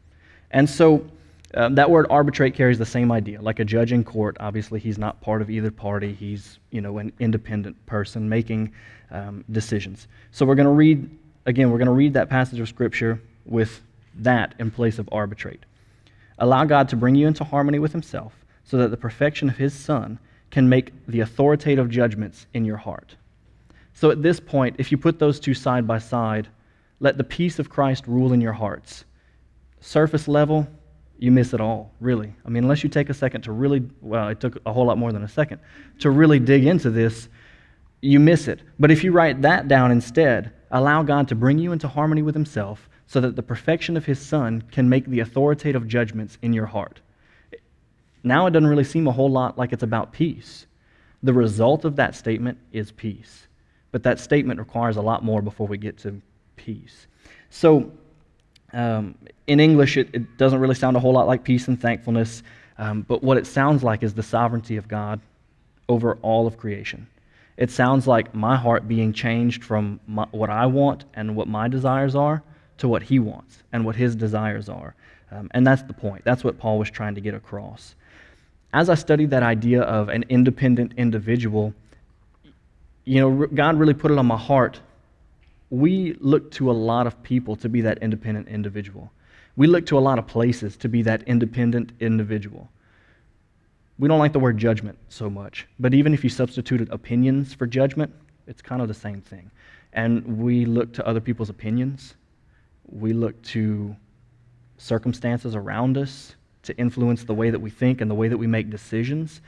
And 0.52 0.70
so 0.70 1.06
um, 1.54 1.76
that 1.76 1.90
word 1.90 2.08
arbitrate 2.10 2.56
carries 2.56 2.78
the 2.78 2.86
same 2.86 3.12
idea. 3.12 3.42
Like 3.42 3.60
a 3.60 3.66
judge 3.66 3.92
in 3.92 4.04
court, 4.04 4.38
obviously 4.40 4.80
he's 4.80 4.98
not 4.98 5.22
part 5.22 5.42
of 5.42 5.50
either 5.50 5.70
party. 5.70 6.14
He's, 6.14 6.60
you 6.72 6.82
know, 6.82 6.98
an 6.98 7.12
independent 7.20 7.86
person 7.86 8.28
making 8.28 8.72
um, 9.12 9.44
decisions. 9.52 10.08
So 10.32 10.46
we're 10.46 10.56
going 10.56 10.66
to 10.66 10.72
read, 10.72 11.10
again, 11.46 11.70
we're 11.70 11.78
going 11.78 11.88
to 11.88 11.94
read 11.94 12.14
that 12.14 12.30
passage 12.30 12.60
of 12.60 12.70
Scripture 12.70 13.22
with 13.46 13.82
that 14.16 14.56
in 14.60 14.72
place 14.72 14.98
of 14.98 15.08
arbitrate. 15.12 15.66
Allow 16.40 16.64
God 16.66 16.90
to 16.90 16.96
bring 16.96 17.16
you 17.16 17.28
into 17.28 17.44
harmony 17.44 17.80
with 17.80 17.92
himself 17.92 18.34
so 18.72 18.78
that 18.78 18.90
the 18.90 18.96
perfection 18.96 19.50
of 19.50 19.58
his 19.58 19.74
Son 19.74 20.18
can 20.50 20.70
make 20.70 20.94
the 21.06 21.20
authoritative 21.20 21.90
judgments 21.90 22.46
in 22.54 22.64
your 22.64 22.78
heart. 22.78 23.18
So 23.94 24.12
at 24.12 24.24
this 24.24 24.40
point, 24.40 24.78
if 24.80 24.94
you 24.94 24.98
put 24.98 25.20
those 25.20 25.42
two 25.42 25.54
side 25.54 25.86
by 25.86 26.00
side, 26.00 26.48
let 27.02 27.18
the 27.18 27.24
peace 27.26 27.60
of 27.60 27.70
Christ 27.70 28.08
rule 28.08 28.32
in 28.32 28.40
your 28.40 28.54
hearts. 28.54 29.04
Surface 29.82 30.26
level, 30.26 30.66
you 31.20 31.32
miss 31.32 31.54
it 31.54 31.60
all, 31.60 31.92
really. 32.00 32.34
I 32.46 32.50
mean, 32.50 32.64
unless 32.64 32.82
you 32.82 32.90
take 32.90 33.10
a 33.10 33.14
second 33.14 33.42
to 33.42 33.52
really, 33.52 33.84
well, 34.00 34.30
it 34.30 34.40
took 34.40 34.58
a 34.66 34.72
whole 34.72 34.86
lot 34.86 34.98
more 34.98 35.12
than 35.12 35.24
a 35.24 35.28
second, 35.28 35.60
to 36.00 36.10
really 36.10 36.40
dig 36.40 36.66
into 36.66 36.90
this, 36.90 37.28
you 38.00 38.22
miss 38.22 38.48
it. 38.48 38.62
But 38.80 38.90
if 38.90 39.04
you 39.04 39.12
write 39.12 39.42
that 39.42 39.68
down 39.68 39.92
instead, 39.92 40.54
allow 40.72 41.04
God 41.04 41.28
to 41.28 41.36
bring 41.36 41.60
you 41.60 41.74
into 41.74 41.90
harmony 41.90 42.22
with 42.22 42.36
Himself 42.36 42.88
so 43.06 43.20
that 43.20 43.36
the 43.36 43.44
perfection 43.44 43.98
of 43.98 44.06
His 44.06 44.20
Son 44.20 44.64
can 44.72 44.88
make 44.88 45.08
the 45.08 45.20
authoritative 45.20 45.90
judgments 45.90 46.38
in 46.42 46.54
your 46.54 46.68
heart. 46.68 47.02
Now 48.24 48.46
it 48.48 48.52
doesn't 48.52 48.70
really 48.70 48.84
seem 48.84 49.08
a 49.08 49.12
whole 49.12 49.30
lot 49.30 49.58
like 49.58 49.74
it's 49.74 49.84
about 49.84 50.12
peace. 50.12 50.68
The 51.24 51.34
result 51.34 51.86
of 51.86 51.96
that 51.98 52.16
statement 52.16 52.58
is 52.72 52.92
peace. 52.92 53.48
But 53.92 54.04
that 54.04 54.20
statement 54.20 54.60
requires 54.60 54.98
a 54.98 55.02
lot 55.02 55.24
more 55.24 55.42
before 55.42 55.68
we 55.68 55.78
get 55.78 55.98
to 56.00 56.22
peace. 56.56 57.08
So, 57.50 57.92
um, 58.74 59.16
in 59.48 59.60
English, 59.60 59.98
it, 59.98 60.10
it, 60.14 60.38
doesn't 60.38 60.60
really 60.60 60.76
sound 60.76 60.96
a 60.96 61.00
whole 61.00 61.12
lot 61.12 61.28
like 61.28 61.44
peace 61.44 61.68
and 61.68 61.80
thankfulness, 61.80 62.42
um, 62.78 63.02
but 63.02 63.22
what 63.22 63.38
it 63.38 63.46
sounds 63.46 63.84
like 63.84 64.02
is 64.02 64.14
the 64.14 64.24
sovereignty 64.24 64.78
of 64.78 64.88
God 64.88 65.20
over 65.90 66.16
all 66.22 66.48
of 66.48 66.58
creation. 66.58 67.06
It 67.58 67.70
sounds 67.70 68.08
like 68.08 68.34
my 68.34 68.56
heart 68.56 68.88
being 68.88 69.12
changed 69.12 69.66
from 69.66 70.00
my, 70.08 70.26
what 70.32 70.50
I 70.50 70.66
want 70.68 71.04
and 71.14 71.36
what 71.36 71.50
my 71.50 71.68
desires 71.68 72.16
are 72.16 72.42
to 72.78 72.88
what 72.88 73.04
He 73.04 73.20
wants 73.20 73.62
and 73.74 73.86
what 73.86 73.98
His 73.98 74.16
desires 74.16 74.70
are. 74.70 74.96
Um, 75.32 75.50
and 75.52 75.68
that's 75.68 75.84
the 75.84 75.94
point. 75.94 76.24
That's 76.24 76.44
what 76.44 76.58
Paul 76.58 76.80
was 76.80 76.90
trying 76.90 77.16
to 77.16 77.22
get 77.22 77.34
across. 77.34 77.96
As 78.74 78.90
I 78.90 78.96
studied 78.96 79.32
that 79.32 79.44
idea 79.44 79.82
of 79.82 80.10
an 80.10 80.24
independent 80.30 80.94
individual, 80.96 81.74
you 83.04 83.20
know, 83.20 83.48
God 83.48 83.78
really 83.78 83.94
put 83.94 84.12
it 84.12 84.18
on 84.18 84.26
my 84.26 84.38
heart. 84.38 84.80
We 85.70 86.14
look 86.20 86.52
to 86.52 86.72
a 86.72 86.74
lot 86.74 87.08
of 87.08 87.22
people 87.24 87.56
to 87.58 87.70
be 87.70 87.82
that 87.82 87.98
independent 88.00 88.48
individual. 88.48 89.12
We 89.56 89.68
look 89.68 89.86
to 89.88 89.98
a 89.98 90.00
lot 90.00 90.20
of 90.20 90.28
places 90.28 90.78
to 90.78 90.90
be 90.90 91.02
that 91.04 91.24
independent 91.24 91.92
individual. 92.00 92.70
We 94.00 94.08
don't 94.08 94.20
like 94.20 94.34
the 94.34 94.40
word 94.40 94.58
judgment 94.58 94.98
so 95.10 95.30
much, 95.30 95.68
but 95.80 95.94
even 95.94 96.14
if 96.14 96.24
you 96.24 96.30
substituted 96.30 96.90
opinions 96.90 97.54
for 97.54 97.68
judgment, 97.68 98.14
it's 98.48 98.62
kind 98.62 98.82
of 98.82 98.88
the 98.88 98.94
same 98.94 99.22
thing. 99.22 99.52
And 99.94 100.38
we 100.38 100.66
look 100.66 100.94
to 100.94 101.06
other 101.06 101.20
people's 101.20 101.50
opinions. 101.50 102.16
We 102.86 103.14
look 103.14 103.42
to 103.44 103.96
circumstances 104.78 105.56
around 105.56 105.98
us 105.98 106.36
to 106.64 106.78
influence 106.78 107.24
the 107.24 107.34
way 107.34 107.50
that 107.50 107.60
we 107.60 107.70
think 107.70 108.02
and 108.02 108.10
the 108.10 108.16
way 108.16 108.28
that 108.28 108.38
we 108.38 108.48
make 108.48 108.70
decisions. 108.70 109.42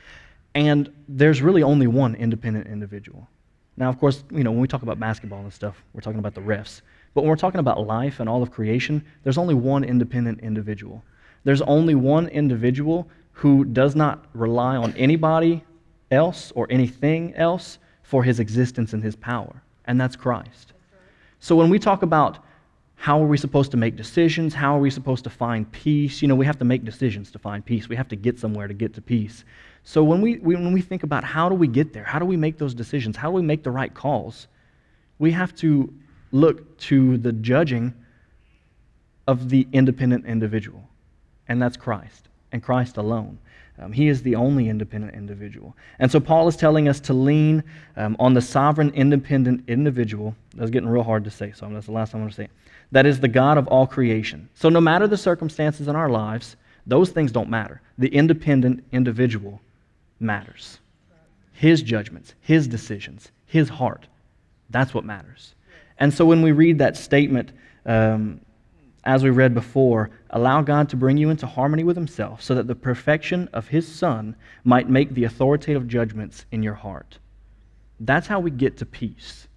And 0.56 0.92
there's 1.08 1.42
really 1.42 1.64
only 1.64 1.88
one 1.88 2.16
independent 2.16 2.68
individual. 2.68 3.28
Now, 3.76 3.90
of 3.90 4.00
course, 4.00 4.24
you 4.32 4.44
know, 4.44 4.52
when 4.52 4.60
we 4.60 4.68
talk 4.68 4.84
about 4.84 5.00
basketball 5.00 5.40
and 5.40 5.52
stuff, 5.52 5.84
we're 5.94 6.02
talking 6.02 6.20
about 6.20 6.36
the 6.36 6.42
refs. 6.42 6.82
But 7.14 7.22
when 7.22 7.30
we're 7.30 7.36
talking 7.36 7.60
about 7.60 7.86
life 7.86 8.20
and 8.20 8.30
all 8.30 8.44
of 8.44 8.52
creation, 8.52 9.04
there's 9.24 9.38
only 9.38 9.56
one 9.56 9.84
independent 9.84 10.42
individual. 10.42 11.04
There's 11.44 11.62
only 11.62 11.96
one 11.96 12.28
individual 12.28 13.08
who 13.32 13.66
does 13.66 13.96
not 13.96 14.26
rely 14.34 14.76
on 14.76 14.94
anybody 14.96 15.64
else 16.12 16.52
or 16.56 16.68
anything 16.70 17.34
else 17.36 17.80
for 18.04 18.24
his 18.24 18.40
existence 18.40 18.94
and 18.94 19.04
his 19.04 19.16
power, 19.16 19.62
and 19.86 20.00
that's 20.00 20.16
Christ. 20.16 20.74
So 21.40 21.56
when 21.56 21.70
we 21.70 21.80
talk 21.80 22.04
about 22.04 22.40
how 23.04 23.22
are 23.22 23.28
we 23.28 23.36
supposed 23.38 23.70
to 23.70 23.76
make 23.76 23.98
decisions, 23.98 24.54
how 24.54 24.78
are 24.78 24.80
we 24.80 24.90
supposed 24.90 25.26
to 25.26 25.30
find 25.30 25.70
peace, 25.74 26.22
you 26.22 26.28
know, 26.30 26.36
we 26.36 26.46
have 26.46 26.58
to 26.58 26.64
make 26.64 26.86
decisions 26.86 27.30
to 27.32 27.38
find 27.38 27.66
peace. 27.66 27.90
We 27.90 27.98
have 27.98 28.08
to 28.08 28.16
get 28.16 28.40
somewhere 28.40 28.66
to 28.66 28.74
get 28.74 28.94
to 28.94 29.02
peace. 29.02 29.44
So 29.84 30.06
when 30.06 30.22
we, 30.22 30.36
when 30.36 30.72
we 30.72 30.80
think 30.80 31.04
about 31.04 31.26
how 31.26 31.50
do 31.50 31.56
we 31.56 31.68
get 31.68 31.92
there, 31.92 32.06
how 32.06 32.18
do 32.18 32.24
we 32.24 32.38
make 32.38 32.58
those 32.58 32.74
decisions, 32.74 33.18
how 33.18 33.28
do 33.28 33.34
we 33.34 33.42
make 33.42 33.62
the 33.62 33.72
right 33.72 33.94
calls, 33.94 34.48
we 35.20 35.32
have 35.32 35.54
to 35.56 35.94
look 36.32 36.78
to 36.78 37.18
the 37.18 37.34
judging 37.34 37.94
of 39.28 39.50
the 39.50 39.68
independent 39.74 40.26
individual, 40.26 40.88
and 41.50 41.62
that's 41.62 41.76
Christ, 41.76 42.30
and 42.54 42.64
Christ 42.64 42.96
alone. 42.96 43.38
Um, 43.80 43.92
he 43.92 44.08
is 44.08 44.22
the 44.22 44.36
only 44.36 44.70
independent 44.70 45.16
individual. 45.16 45.76
And 45.98 46.12
so 46.12 46.20
Paul 46.20 46.48
is 46.48 46.56
telling 46.56 46.88
us 46.88 47.00
to 47.02 47.14
lean 47.14 47.64
um, 47.98 48.16
on 48.20 48.34
the 48.34 48.42
sovereign, 48.42 48.92
independent 48.92 49.64
individual. 49.68 50.36
That's 50.56 50.70
getting 50.70 50.90
real 50.90 51.04
hard 51.04 51.24
to 51.24 51.32
say, 51.32 51.52
so 51.56 51.68
that's 51.70 51.88
the 51.88 51.92
last 51.92 52.12
time 52.12 52.22
I'm 52.22 52.26
going 52.26 52.32
to 52.32 52.36
say 52.36 52.44
it. 52.46 52.52
That 52.92 53.06
is 53.08 53.20
the 53.20 53.28
God 53.28 53.58
of 53.58 53.68
all 53.68 53.88
creation. 53.88 54.50
So 54.54 54.70
no 54.70 54.80
matter 54.80 55.08
the 55.08 55.18
circumstances 55.18 55.88
in 55.88 55.96
our 55.96 56.10
lives, 56.10 56.56
those 56.86 57.10
things 57.10 57.32
don't 57.32 57.50
matter. 57.50 57.82
The 57.98 58.10
independent 58.10 58.84
individual 58.92 59.60
matters. 60.20 60.80
His 61.54 61.82
judgments, 61.82 62.36
his 62.42 62.68
decisions, 62.68 63.32
his 63.46 63.70
heart. 63.70 64.08
That's 64.70 64.94
what 64.94 65.06
matters. 65.06 65.56
And 65.98 66.14
so 66.14 66.26
when 66.26 66.42
we 66.42 66.52
read 66.52 66.80
that 66.80 66.98
statement, 66.98 67.52
um, 67.86 68.42
as 69.06 69.24
we 69.24 69.30
read 69.30 69.54
before, 69.54 70.10
allow 70.30 70.62
God 70.62 70.90
to 70.90 70.96
bring 70.96 71.18
you 71.18 71.30
into 71.30 71.46
harmony 71.46 71.84
with 71.84 71.98
himself 71.98 72.42
so 72.42 72.56
that 72.56 72.68
the 72.68 72.76
perfection 72.76 73.50
of 73.52 73.68
his 73.68 73.88
Son 73.88 74.36
might 74.64 74.90
make 74.90 75.14
the 75.14 75.26
authoritative 75.26 75.88
judgments 75.88 76.46
in 76.52 76.64
your 76.64 76.76
heart. 76.76 77.18
That's 78.00 78.28
how 78.28 78.40
we 78.40 78.52
get 78.52 78.78
to 78.78 78.86
peace. 78.86 79.48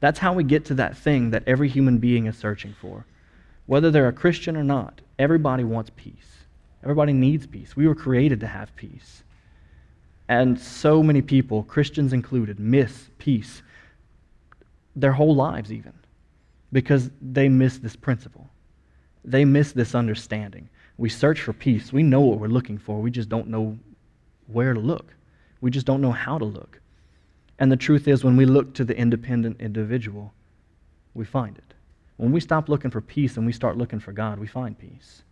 That's 0.00 0.18
how 0.18 0.32
we 0.32 0.44
get 0.44 0.64
to 0.66 0.74
that 0.74 0.96
thing 0.96 1.30
that 1.30 1.44
every 1.46 1.68
human 1.68 1.98
being 1.98 2.26
is 2.26 2.36
searching 2.36 2.74
for. 2.80 3.06
Whether 3.66 3.90
they're 3.90 4.08
a 4.08 4.12
Christian 4.12 4.56
or 4.56 4.64
not, 4.64 5.00
everybody 5.18 5.64
wants 5.64 5.90
peace. 5.96 6.14
Everybody 6.82 7.12
needs 7.12 7.46
peace. 7.46 7.76
We 7.76 7.88
were 7.88 7.94
created 7.94 8.40
to 8.40 8.46
have 8.46 8.74
peace. 8.76 9.22
And 10.28 10.58
so 10.58 11.02
many 11.02 11.22
people, 11.22 11.62
Christians 11.64 12.12
included, 12.12 12.58
miss 12.58 13.08
peace 13.18 13.62
their 14.96 15.12
whole 15.12 15.34
lives, 15.34 15.72
even, 15.72 15.92
because 16.72 17.10
they 17.20 17.48
miss 17.48 17.78
this 17.78 17.96
principle. 17.96 18.48
They 19.24 19.44
miss 19.44 19.72
this 19.72 19.94
understanding. 19.94 20.68
We 20.96 21.08
search 21.08 21.40
for 21.40 21.52
peace. 21.52 21.92
We 21.92 22.02
know 22.02 22.20
what 22.20 22.38
we're 22.38 22.48
looking 22.48 22.78
for. 22.78 23.00
We 23.00 23.10
just 23.10 23.28
don't 23.28 23.48
know 23.48 23.78
where 24.46 24.74
to 24.74 24.80
look. 24.80 25.14
We 25.60 25.70
just 25.70 25.86
don't 25.86 26.00
know 26.00 26.12
how 26.12 26.38
to 26.38 26.44
look. 26.44 26.80
And 27.58 27.70
the 27.70 27.76
truth 27.76 28.06
is, 28.08 28.24
when 28.24 28.36
we 28.36 28.46
look 28.46 28.74
to 28.74 28.84
the 28.84 28.96
independent 28.96 29.60
individual, 29.60 30.32
we 31.14 31.24
find 31.24 31.56
it. 31.56 31.74
When 32.16 32.32
we 32.32 32.40
stop 32.40 32.68
looking 32.68 32.90
for 32.90 33.00
peace 33.00 33.36
and 33.36 33.46
we 33.46 33.52
start 33.52 33.76
looking 33.76 34.00
for 34.00 34.12
God, 34.12 34.38
we 34.38 34.46
find 34.46 34.78
peace. 34.78 35.22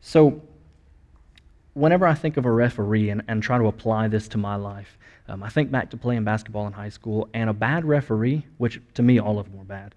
So, 0.00 0.42
whenever 1.74 2.06
I 2.06 2.14
think 2.14 2.36
of 2.36 2.46
a 2.46 2.50
referee 2.50 3.10
and, 3.10 3.22
and 3.28 3.42
try 3.42 3.58
to 3.58 3.66
apply 3.66 4.08
this 4.08 4.28
to 4.28 4.38
my 4.38 4.56
life, 4.56 4.98
um, 5.28 5.42
I 5.42 5.48
think 5.48 5.70
back 5.70 5.90
to 5.90 5.96
playing 5.96 6.24
basketball 6.24 6.66
in 6.66 6.72
high 6.72 6.88
school, 6.88 7.28
and 7.32 7.48
a 7.48 7.52
bad 7.52 7.84
referee, 7.84 8.44
which 8.58 8.80
to 8.94 9.02
me 9.02 9.18
all 9.18 9.38
of 9.38 9.46
them 9.46 9.58
were 9.58 9.64
bad, 9.64 9.94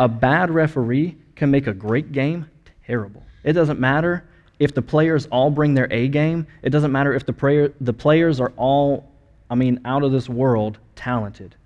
a 0.00 0.08
bad 0.08 0.50
referee 0.50 1.16
can 1.34 1.50
make 1.50 1.66
a 1.66 1.72
great 1.72 2.12
game 2.12 2.46
terrible. 2.86 3.22
It 3.44 3.54
doesn't 3.54 3.80
matter 3.80 4.24
if 4.58 4.74
the 4.74 4.82
players 4.82 5.26
all 5.26 5.50
bring 5.50 5.74
their 5.74 5.92
A 5.92 6.08
game. 6.08 6.46
It 6.62 6.70
doesn't 6.70 6.92
matter 6.92 7.12
if 7.12 7.26
the, 7.26 7.32
prayer, 7.32 7.72
the 7.80 7.92
players 7.92 8.40
are 8.40 8.52
all, 8.56 9.10
I 9.50 9.54
mean, 9.54 9.80
out 9.84 10.02
of 10.02 10.12
this 10.12 10.28
world 10.28 10.78
talented, 10.94 11.56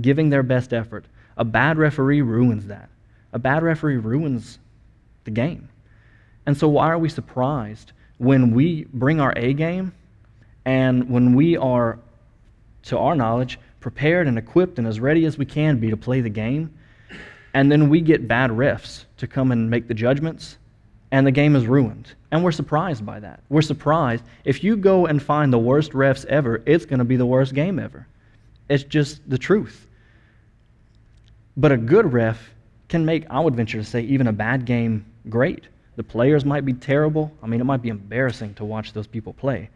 giving 0.00 0.30
their 0.30 0.42
best 0.42 0.72
effort. 0.72 1.06
A 1.36 1.44
bad 1.44 1.78
referee 1.78 2.22
ruins 2.22 2.66
that. 2.66 2.90
A 3.32 3.38
bad 3.38 3.62
referee 3.62 3.96
ruins 3.96 4.58
the 5.24 5.30
game. 5.30 5.68
And 6.44 6.56
so, 6.56 6.68
why 6.68 6.88
are 6.88 6.98
we 6.98 7.08
surprised 7.08 7.92
when 8.18 8.52
we 8.52 8.86
bring 8.92 9.20
our 9.20 9.32
A 9.36 9.52
game 9.52 9.92
and 10.64 11.08
when 11.08 11.34
we 11.34 11.56
are, 11.56 11.98
to 12.84 12.98
our 12.98 13.14
knowledge, 13.14 13.58
prepared 13.80 14.26
and 14.26 14.38
equipped 14.38 14.78
and 14.78 14.86
as 14.86 15.00
ready 15.00 15.24
as 15.24 15.38
we 15.38 15.44
can 15.44 15.78
be 15.78 15.90
to 15.90 15.96
play 15.96 16.20
the 16.20 16.28
game, 16.28 16.72
and 17.54 17.70
then 17.70 17.88
we 17.88 18.00
get 18.00 18.28
bad 18.28 18.50
refs 18.50 19.04
to 19.18 19.26
come 19.26 19.52
and 19.52 19.68
make 19.68 19.88
the 19.88 19.94
judgments, 19.94 20.58
and 21.10 21.26
the 21.26 21.30
game 21.30 21.54
is 21.54 21.66
ruined? 21.66 22.14
And 22.30 22.42
we're 22.42 22.52
surprised 22.52 23.04
by 23.04 23.20
that. 23.20 23.40
We're 23.50 23.62
surprised. 23.62 24.24
If 24.44 24.64
you 24.64 24.76
go 24.76 25.06
and 25.06 25.22
find 25.22 25.52
the 25.52 25.58
worst 25.58 25.92
refs 25.92 26.24
ever, 26.26 26.62
it's 26.64 26.86
going 26.86 26.98
to 26.98 27.04
be 27.04 27.16
the 27.16 27.26
worst 27.26 27.54
game 27.54 27.78
ever. 27.78 28.06
It's 28.68 28.84
just 28.84 29.28
the 29.28 29.36
truth. 29.36 29.86
But 31.56 31.72
a 31.72 31.76
good 31.76 32.12
ref 32.12 32.54
can 32.88 33.04
make, 33.04 33.26
I 33.28 33.40
would 33.40 33.54
venture 33.54 33.78
to 33.78 33.84
say, 33.84 34.00
even 34.02 34.26
a 34.26 34.32
bad 34.32 34.64
game 34.64 35.04
great. 35.28 35.64
The 35.96 36.02
players 36.02 36.46
might 36.46 36.64
be 36.64 36.72
terrible. 36.72 37.30
I 37.42 37.46
mean, 37.46 37.60
it 37.60 37.64
might 37.64 37.82
be 37.82 37.90
embarrassing 37.90 38.54
to 38.54 38.64
watch 38.64 38.94
those 38.94 39.06
people 39.06 39.34
play. 39.34 39.68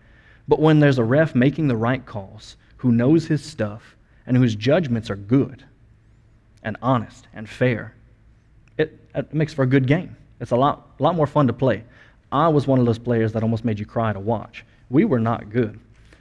But 0.48 0.60
when 0.60 0.80
there's 0.80 0.98
a 0.98 1.04
ref 1.04 1.34
making 1.34 1.68
the 1.68 1.76
right 1.76 2.04
calls, 2.06 2.56
who 2.78 2.92
knows 2.92 3.26
his 3.26 3.44
stuff, 3.44 3.96
and 4.26 4.36
whose 4.36 4.54
judgments 4.54 5.10
are 5.10 5.16
good 5.16 5.64
and 6.66 6.76
honest 6.82 7.28
and 7.32 7.48
fair, 7.48 7.94
it, 8.76 8.98
it 9.14 9.32
makes 9.32 9.54
for 9.54 9.62
a 9.62 9.66
good 9.66 9.86
game. 9.86 10.14
It's 10.40 10.50
a 10.50 10.56
lot, 10.56 10.90
a 10.98 11.02
lot 11.02 11.14
more 11.14 11.26
fun 11.26 11.46
to 11.46 11.54
play. 11.54 11.84
I 12.30 12.48
was 12.48 12.66
one 12.66 12.78
of 12.80 12.84
those 12.84 12.98
players 12.98 13.32
that 13.32 13.42
almost 13.42 13.64
made 13.64 13.78
you 13.78 13.86
cry 13.86 14.12
to 14.12 14.20
watch. 14.20 14.66
We 14.90 15.04
were 15.06 15.20
not 15.20 15.48
good. 15.48 15.78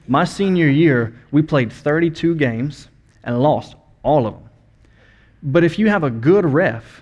My 0.08 0.24
senior 0.24 0.70
year, 0.70 1.16
we 1.32 1.42
played 1.42 1.74
32 1.74 2.36
games 2.36 2.88
and 3.24 3.42
lost 3.42 3.76
all 4.04 4.28
of 4.28 4.36
them. 4.36 4.50
But 5.42 5.64
if 5.64 5.80
you 5.80 5.90
have 5.90 6.04
a 6.04 6.12
good 6.12 6.46
ref, 6.46 7.02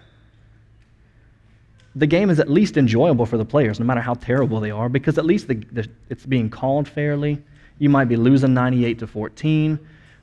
the 1.95 2.07
game 2.07 2.29
is 2.29 2.39
at 2.39 2.49
least 2.49 2.77
enjoyable 2.77 3.25
for 3.25 3.37
the 3.37 3.45
players, 3.45 3.79
no 3.79 3.85
matter 3.85 4.01
how 4.01 4.13
terrible 4.15 4.61
they 4.61 4.71
are, 4.71 4.87
because 4.87 5.17
at 5.17 5.25
least 5.25 5.49
the, 5.49 5.55
the, 5.73 5.87
it's 6.09 6.25
being 6.25 6.49
called 6.49 6.87
fairly. 6.87 7.41
You 7.77 7.89
might 7.89 8.05
be 8.05 8.15
losing 8.15 8.53
98 8.53 8.99
to 8.99 9.07
14, 9.07 9.77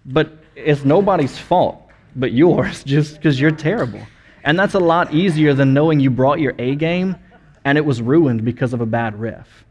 but 0.07 0.33
it's 0.57 0.85
nobody's 0.85 1.39
fault 1.39 1.90
but 2.17 2.33
yours 2.33 2.85
just 2.85 3.15
because 3.15 3.41
you're 3.41 3.51
terrible. 3.51 4.01
And 4.45 4.59
that's 4.59 4.75
a 4.75 4.81
lot 4.81 5.13
easier 5.13 5.55
than 5.55 5.75
knowing 5.75 6.01
you 6.01 6.11
brought 6.11 6.41
your 6.41 6.55
A 6.59 6.75
game 6.75 7.17
and 7.65 7.77
it 7.77 7.85
was 7.85 8.01
ruined 8.01 8.45
because 8.45 8.73
of 8.73 8.81
a 8.81 8.87
bad 8.87 9.19
riff. 9.19 9.65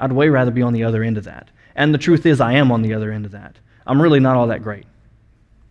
I'd 0.00 0.12
way 0.12 0.28
rather 0.28 0.50
be 0.50 0.62
on 0.62 0.72
the 0.72 0.84
other 0.84 1.02
end 1.02 1.16
of 1.16 1.24
that. 1.24 1.48
And 1.74 1.94
the 1.94 1.98
truth 1.98 2.26
is, 2.26 2.40
I 2.40 2.54
am 2.54 2.72
on 2.72 2.82
the 2.82 2.94
other 2.94 3.12
end 3.12 3.24
of 3.24 3.32
that. 3.32 3.56
I'm 3.86 4.02
really 4.02 4.20
not 4.20 4.36
all 4.36 4.48
that 4.48 4.62
great. 4.62 4.86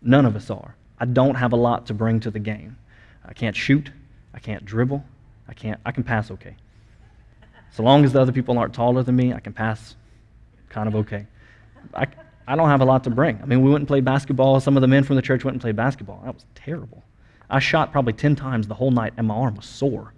None 0.02 0.26
of 0.26 0.36
us 0.36 0.50
are. 0.50 0.76
I 1.00 1.06
don't 1.06 1.36
have 1.36 1.52
a 1.52 1.58
lot 1.58 1.88
to 1.88 1.94
bring 1.94 2.20
to 2.22 2.32
the 2.32 2.40
game. 2.40 2.78
I 3.26 3.34
can't 3.34 3.56
shoot. 3.56 3.92
I 4.34 4.40
can't 4.40 4.64
dribble. 4.64 5.04
I 5.48 5.54
can't. 5.54 5.80
I 5.86 5.92
can 5.92 6.04
pass 6.04 6.32
okay. 6.32 6.56
So 7.72 7.84
long 7.84 8.06
as 8.06 8.14
the 8.14 8.22
other 8.22 8.32
people 8.32 8.58
aren't 8.58 8.74
taller 8.74 9.04
than 9.04 9.16
me, 9.16 9.34
I 9.34 9.40
can 9.40 9.52
pass 9.52 9.96
kind 10.70 10.88
of 10.88 10.96
okay. 10.96 11.28
I, 11.94 12.08
I 12.47 12.55
don't 12.55 12.69
have 12.69 12.81
a 12.81 12.86
lot 12.86 13.03
to 13.05 13.10
bring. 13.10 13.39
I 13.41 13.45
mean, 13.45 13.62
we 13.62 13.69
went 13.71 13.81
and 13.81 13.88
played 13.88 14.05
basketball. 14.05 14.60
Some 14.60 14.77
of 14.77 14.81
the 14.81 14.88
men 14.88 15.03
from 15.03 15.15
the 15.15 15.21
church 15.21 15.43
went 15.43 15.55
and 15.55 15.62
played 15.62 15.75
basketball. 15.75 16.21
That 16.23 16.34
was 16.34 16.45
terrible. 16.53 17.03
I 17.49 17.60
shot 17.60 17.91
probably 17.91 18.13
10 18.13 18.36
times 18.36 18.67
the 18.67 18.73
whole 18.73 18.91
night, 18.91 19.13
and 19.17 19.27
my 19.27 19.36
arm 19.36 19.55
was 19.55 19.65
sore. 19.65 20.13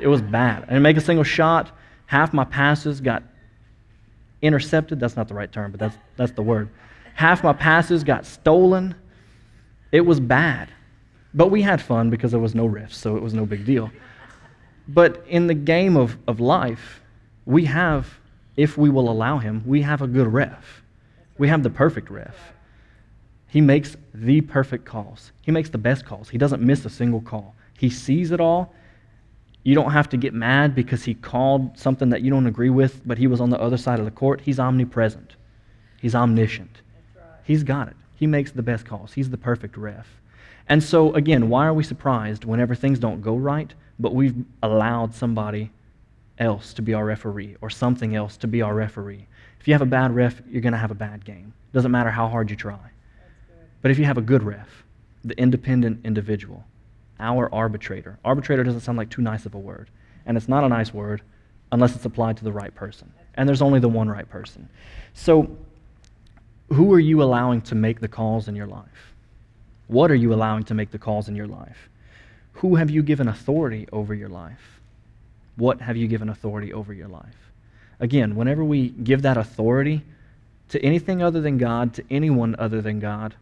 It 0.00 0.08
was 0.08 0.22
bad. 0.22 0.64
I 0.64 0.66
didn't 0.66 0.82
make 0.82 0.96
a 0.96 1.00
single 1.00 1.24
shot. 1.24 1.70
Half 2.06 2.32
my 2.32 2.44
passes 2.44 3.00
got 3.00 3.22
intercepted. 4.40 5.00
That's 5.00 5.16
not 5.16 5.28
the 5.28 5.34
right 5.34 5.50
term, 5.50 5.70
but 5.70 5.80
that's, 5.80 5.96
that's 6.16 6.32
the 6.32 6.42
word. 6.42 6.70
Half 7.14 7.42
my 7.42 7.52
passes 7.52 8.04
got 8.04 8.24
stolen. 8.24 8.94
It 9.90 10.02
was 10.02 10.20
bad. 10.20 10.70
But 11.34 11.48
we 11.48 11.62
had 11.62 11.82
fun 11.82 12.10
because 12.10 12.30
there 12.30 12.40
was 12.40 12.54
no 12.54 12.68
refs, 12.68 12.94
so 12.94 13.16
it 13.16 13.22
was 13.22 13.34
no 13.34 13.44
big 13.44 13.64
deal. 13.66 13.90
But 14.86 15.24
in 15.28 15.46
the 15.46 15.54
game 15.54 15.96
of, 15.96 16.16
of 16.26 16.40
life, 16.40 17.02
we 17.44 17.66
have, 17.66 18.08
if 18.56 18.78
we 18.78 18.88
will 18.88 19.10
allow 19.10 19.38
him, 19.38 19.62
we 19.66 19.82
have 19.82 20.00
a 20.00 20.06
good 20.06 20.32
ref. 20.32 20.82
We 21.38 21.48
have 21.48 21.62
the 21.62 21.70
perfect 21.70 22.10
ref. 22.10 22.36
He 23.46 23.60
makes 23.60 23.96
the 24.12 24.42
perfect 24.42 24.84
calls. 24.84 25.32
He 25.42 25.50
makes 25.50 25.70
the 25.70 25.78
best 25.78 26.04
calls. 26.04 26.28
He 26.28 26.36
doesn't 26.38 26.62
miss 26.62 26.84
a 26.84 26.90
single 26.90 27.20
call. 27.20 27.54
He 27.78 27.88
sees 27.88 28.30
it 28.30 28.40
all. 28.40 28.74
You 29.62 29.74
don't 29.74 29.92
have 29.92 30.08
to 30.10 30.16
get 30.16 30.34
mad 30.34 30.74
because 30.74 31.04
he 31.04 31.14
called 31.14 31.78
something 31.78 32.10
that 32.10 32.22
you 32.22 32.30
don't 32.30 32.46
agree 32.46 32.70
with, 32.70 33.06
but 33.06 33.18
he 33.18 33.26
was 33.26 33.40
on 33.40 33.50
the 33.50 33.60
other 33.60 33.76
side 33.76 33.98
of 34.00 34.04
the 34.04 34.10
court. 34.10 34.40
He's 34.40 34.58
omnipresent. 34.58 35.36
He's 36.00 36.14
omniscient. 36.14 36.82
He's 37.44 37.62
got 37.62 37.88
it. 37.88 37.96
He 38.16 38.26
makes 38.26 38.50
the 38.50 38.62
best 38.62 38.84
calls. 38.84 39.12
He's 39.12 39.30
the 39.30 39.38
perfect 39.38 39.76
ref. 39.76 40.06
And 40.68 40.82
so, 40.82 41.14
again, 41.14 41.48
why 41.48 41.66
are 41.66 41.72
we 41.72 41.84
surprised 41.84 42.44
whenever 42.44 42.74
things 42.74 42.98
don't 42.98 43.22
go 43.22 43.36
right, 43.36 43.72
but 43.98 44.14
we've 44.14 44.44
allowed 44.62 45.14
somebody 45.14 45.70
else 46.38 46.74
to 46.74 46.82
be 46.82 46.94
our 46.94 47.04
referee 47.04 47.56
or 47.60 47.70
something 47.70 48.14
else 48.14 48.36
to 48.38 48.46
be 48.46 48.60
our 48.60 48.74
referee? 48.74 49.27
If 49.60 49.68
you 49.68 49.74
have 49.74 49.82
a 49.82 49.86
bad 49.86 50.14
ref, 50.14 50.40
you're 50.48 50.62
going 50.62 50.72
to 50.72 50.78
have 50.78 50.90
a 50.90 50.94
bad 50.94 51.24
game. 51.24 51.52
Doesn't 51.72 51.90
matter 51.90 52.10
how 52.10 52.28
hard 52.28 52.50
you 52.50 52.56
try. 52.56 52.78
But 53.82 53.90
if 53.90 53.98
you 53.98 54.04
have 54.04 54.18
a 54.18 54.22
good 54.22 54.42
ref, 54.42 54.84
the 55.24 55.38
independent 55.38 56.00
individual, 56.04 56.64
our 57.20 57.52
arbitrator, 57.52 58.18
arbitrator 58.24 58.64
doesn't 58.64 58.80
sound 58.80 58.98
like 58.98 59.10
too 59.10 59.22
nice 59.22 59.46
of 59.46 59.54
a 59.54 59.58
word. 59.58 59.88
And 60.26 60.36
it's 60.36 60.48
not 60.48 60.64
a 60.64 60.68
nice 60.68 60.92
word 60.92 61.22
unless 61.72 61.94
it's 61.94 62.04
applied 62.04 62.36
to 62.38 62.44
the 62.44 62.52
right 62.52 62.74
person. 62.74 63.12
And 63.34 63.48
there's 63.48 63.62
only 63.62 63.80
the 63.80 63.88
one 63.88 64.08
right 64.08 64.28
person. 64.28 64.68
So, 65.14 65.56
who 66.70 66.92
are 66.92 67.00
you 67.00 67.22
allowing 67.22 67.62
to 67.62 67.74
make 67.74 68.00
the 68.00 68.08
calls 68.08 68.48
in 68.48 68.56
your 68.56 68.66
life? 68.66 69.14
What 69.86 70.10
are 70.10 70.16
you 70.16 70.34
allowing 70.34 70.64
to 70.64 70.74
make 70.74 70.90
the 70.90 70.98
calls 70.98 71.28
in 71.28 71.34
your 71.34 71.46
life? 71.46 71.88
Who 72.54 72.76
have 72.76 72.90
you 72.90 73.02
given 73.02 73.28
authority 73.28 73.88
over 73.92 74.14
your 74.14 74.28
life? 74.28 74.80
What 75.56 75.80
have 75.80 75.96
you 75.96 76.06
given 76.08 76.28
authority 76.28 76.72
over 76.72 76.92
your 76.92 77.08
life? 77.08 77.52
Again, 78.00 78.36
whenever 78.36 78.64
we 78.64 78.88
give 78.88 79.22
that 79.22 79.36
authority 79.36 80.02
to 80.68 80.80
anything 80.82 81.22
other 81.22 81.40
than 81.40 81.58
God, 81.58 81.94
to 81.94 82.04
anyone 82.10 82.54
other 82.58 82.80
than 82.80 83.00
God, 83.00 83.34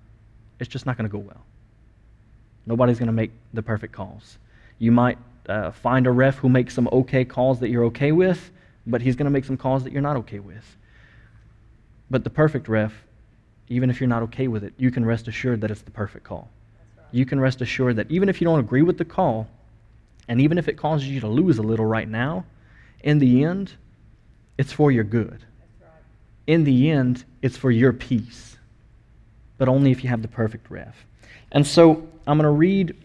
it's 0.58 0.68
just 0.68 0.86
not 0.86 0.96
going 0.96 1.08
to 1.08 1.12
go 1.12 1.18
well. 1.18 1.42
Nobody's 2.64 2.98
going 2.98 3.08
to 3.08 3.12
make 3.12 3.32
the 3.52 3.62
perfect 3.62 3.92
calls. 3.92 4.38
You 4.78 4.92
might 4.92 5.18
uh, 5.48 5.70
find 5.70 6.06
a 6.06 6.10
ref 6.10 6.36
who 6.36 6.48
makes 6.48 6.74
some 6.74 6.88
okay 6.92 7.24
calls 7.24 7.60
that 7.60 7.68
you're 7.68 7.84
okay 7.84 8.12
with, 8.12 8.50
but 8.86 9.02
he's 9.02 9.16
going 9.16 9.26
to 9.26 9.30
make 9.30 9.44
some 9.44 9.56
calls 9.56 9.84
that 9.84 9.92
you're 9.92 10.02
not 10.02 10.16
okay 10.16 10.38
with. 10.38 10.76
But 12.10 12.24
the 12.24 12.30
perfect 12.30 12.68
ref, 12.68 12.92
even 13.68 13.90
if 13.90 14.00
you're 14.00 14.08
not 14.08 14.22
okay 14.24 14.48
with 14.48 14.64
it, 14.64 14.72
you 14.76 14.90
can 14.90 15.04
rest 15.04 15.28
assured 15.28 15.60
that 15.60 15.70
it's 15.70 15.82
the 15.82 15.90
perfect 15.90 16.24
call. 16.24 16.48
Right. 16.96 17.06
You 17.12 17.26
can 17.26 17.40
rest 17.40 17.60
assured 17.60 17.96
that 17.96 18.10
even 18.10 18.28
if 18.28 18.40
you 18.40 18.46
don't 18.46 18.60
agree 18.60 18.82
with 18.82 18.98
the 18.98 19.04
call, 19.04 19.48
and 20.28 20.40
even 20.40 20.58
if 20.58 20.68
it 20.68 20.76
causes 20.76 21.08
you 21.08 21.20
to 21.20 21.28
lose 21.28 21.58
a 21.58 21.62
little 21.62 21.86
right 21.86 22.08
now, 22.08 22.44
in 23.02 23.18
the 23.18 23.44
end, 23.44 23.74
it's 24.58 24.72
for 24.72 24.90
your 24.90 25.04
good. 25.04 25.44
In 26.46 26.64
the 26.64 26.90
end, 26.90 27.24
it's 27.42 27.56
for 27.56 27.70
your 27.70 27.92
peace 27.92 28.56
but 29.58 29.68
only 29.68 29.90
if 29.90 30.02
you 30.02 30.10
have 30.10 30.22
the 30.22 30.28
perfect 30.28 30.70
ref. 30.70 31.06
And 31.52 31.66
so 31.66 32.06
I'm 32.26 32.38
going 32.38 32.44
to 32.44 32.50
read 32.50 32.96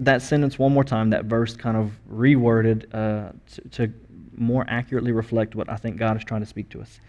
that 0.00 0.22
sentence 0.22 0.58
one 0.58 0.72
more 0.72 0.84
time, 0.84 1.10
that 1.10 1.24
verse 1.24 1.56
kind 1.56 1.76
of 1.76 1.92
reworded 2.10 2.92
uh, 2.92 3.32
to, 3.52 3.68
to 3.70 3.92
more 4.36 4.64
accurately 4.68 5.12
reflect 5.12 5.54
what 5.54 5.68
I 5.68 5.76
think 5.76 5.96
God 5.96 6.16
is 6.16 6.24
trying 6.24 6.40
to 6.40 6.46
speak 6.46 6.68
to 6.70 6.80
us. 6.80 7.00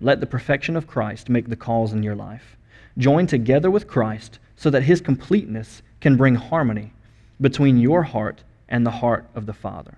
Let 0.00 0.20
the 0.20 0.26
perfection 0.26 0.76
of 0.76 0.86
Christ 0.86 1.28
make 1.28 1.48
the 1.48 1.56
calls 1.56 1.92
in 1.92 2.02
your 2.02 2.14
life. 2.14 2.56
Join 2.98 3.26
together 3.26 3.70
with 3.70 3.88
Christ 3.88 4.38
so 4.56 4.70
that 4.70 4.82
his 4.82 5.00
completeness 5.00 5.82
can 6.00 6.16
bring 6.16 6.34
harmony 6.34 6.92
between 7.40 7.78
your 7.78 8.02
heart 8.02 8.44
and 8.68 8.84
the 8.84 8.90
heart 8.90 9.24
of 9.34 9.46
the 9.46 9.52
Father. 9.52 9.96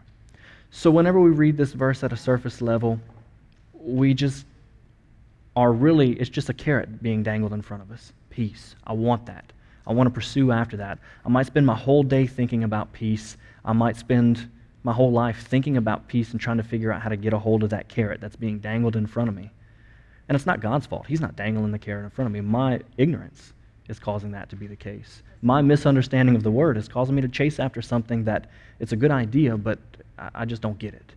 So, 0.70 0.90
whenever 0.90 1.18
we 1.18 1.30
read 1.30 1.56
this 1.56 1.72
verse 1.72 2.04
at 2.04 2.12
a 2.12 2.16
surface 2.16 2.62
level, 2.62 3.00
we 3.80 4.14
just 4.14 4.46
are 5.56 5.72
really, 5.72 6.12
it's 6.12 6.30
just 6.30 6.48
a 6.48 6.54
carrot 6.54 7.02
being 7.02 7.22
dangled 7.22 7.52
in 7.52 7.62
front 7.62 7.82
of 7.82 7.90
us 7.90 8.12
peace. 8.30 8.76
I 8.84 8.92
want 8.92 9.26
that. 9.26 9.52
I 9.86 9.92
want 9.92 10.06
to 10.06 10.10
pursue 10.10 10.52
after 10.52 10.76
that. 10.76 10.98
I 11.26 11.28
might 11.28 11.46
spend 11.46 11.66
my 11.66 11.74
whole 11.74 12.02
day 12.02 12.26
thinking 12.26 12.62
about 12.62 12.92
peace. 12.92 13.36
I 13.64 13.72
might 13.72 13.96
spend 13.96 14.48
my 14.84 14.92
whole 14.92 15.10
life 15.10 15.46
thinking 15.48 15.76
about 15.76 16.08
peace 16.08 16.30
and 16.30 16.40
trying 16.40 16.56
to 16.58 16.62
figure 16.62 16.92
out 16.92 17.02
how 17.02 17.08
to 17.08 17.16
get 17.16 17.32
a 17.32 17.38
hold 17.38 17.64
of 17.64 17.70
that 17.70 17.88
carrot 17.88 18.20
that's 18.20 18.36
being 18.36 18.60
dangled 18.60 18.96
in 18.96 19.06
front 19.06 19.28
of 19.28 19.34
me. 19.34 19.50
And 20.28 20.36
it's 20.36 20.46
not 20.46 20.60
God's 20.60 20.86
fault. 20.86 21.06
He's 21.06 21.20
not 21.20 21.34
dangling 21.34 21.72
the 21.72 21.78
carrot 21.78 22.04
in 22.04 22.10
front 22.10 22.26
of 22.26 22.32
me. 22.32 22.40
My 22.40 22.80
ignorance 22.96 23.52
is 23.88 23.98
causing 23.98 24.30
that 24.30 24.48
to 24.50 24.56
be 24.56 24.68
the 24.68 24.76
case. 24.76 25.22
My 25.42 25.60
misunderstanding 25.60 26.36
of 26.36 26.44
the 26.44 26.50
word 26.50 26.76
is 26.76 26.86
causing 26.88 27.16
me 27.16 27.22
to 27.22 27.28
chase 27.28 27.58
after 27.58 27.82
something 27.82 28.24
that 28.24 28.48
it's 28.78 28.92
a 28.92 28.96
good 28.96 29.10
idea, 29.10 29.56
but 29.56 29.80
I 30.34 30.44
just 30.44 30.62
don't 30.62 30.78
get 30.78 30.94
it. 30.94 31.14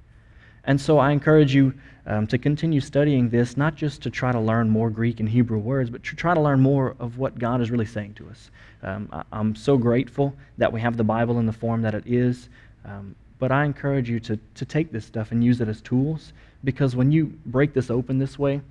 And 0.66 0.80
so 0.80 0.98
I 0.98 1.12
encourage 1.12 1.54
you 1.54 1.74
um, 2.06 2.28
to 2.28 2.38
continue 2.38 2.82
studying 2.82 3.30
this, 3.30 3.56
not 3.58 3.76
just 3.76 4.02
to 4.04 4.10
try 4.10 4.32
to 4.32 4.40
learn 4.40 4.70
more 4.70 4.90
Greek 4.90 5.20
and 5.20 5.30
Hebrew 5.30 5.58
words, 5.58 5.90
but 5.90 6.04
to 6.04 6.16
try 6.16 6.34
to 6.34 6.42
learn 6.42 6.60
more 6.60 6.96
of 7.00 7.18
what 7.18 7.38
God 7.40 7.62
is 7.62 7.72
really 7.72 7.86
saying 7.86 8.16
to 8.16 8.30
us. 8.30 8.52
Um, 8.82 9.10
I, 9.12 9.40
am 9.40 9.56
so 9.56 9.78
grateful 9.78 10.36
that 10.58 10.72
we 10.72 10.82
have 10.82 10.98
the 10.98 11.04
Bible 11.04 11.40
in 11.40 11.46
the 11.46 11.54
form 11.54 11.82
that 11.82 11.96
it 11.96 12.04
is, 12.06 12.50
um, 12.86 13.16
but 13.40 13.52
I 13.52 13.66
encourage 13.66 14.10
you 14.10 14.20
to, 14.22 14.38
to 14.56 14.66
take 14.66 14.92
this 14.92 15.06
stuff 15.06 15.32
and 15.32 15.44
use 15.44 15.62
it 15.62 15.68
as 15.68 15.82
tools 15.82 16.34
because 16.64 16.96
when 16.96 17.12
you 17.12 17.26
break 17.46 17.74
this 17.74 17.90
open 17.90 18.18
this 18.18 18.38
way, 18.40 18.62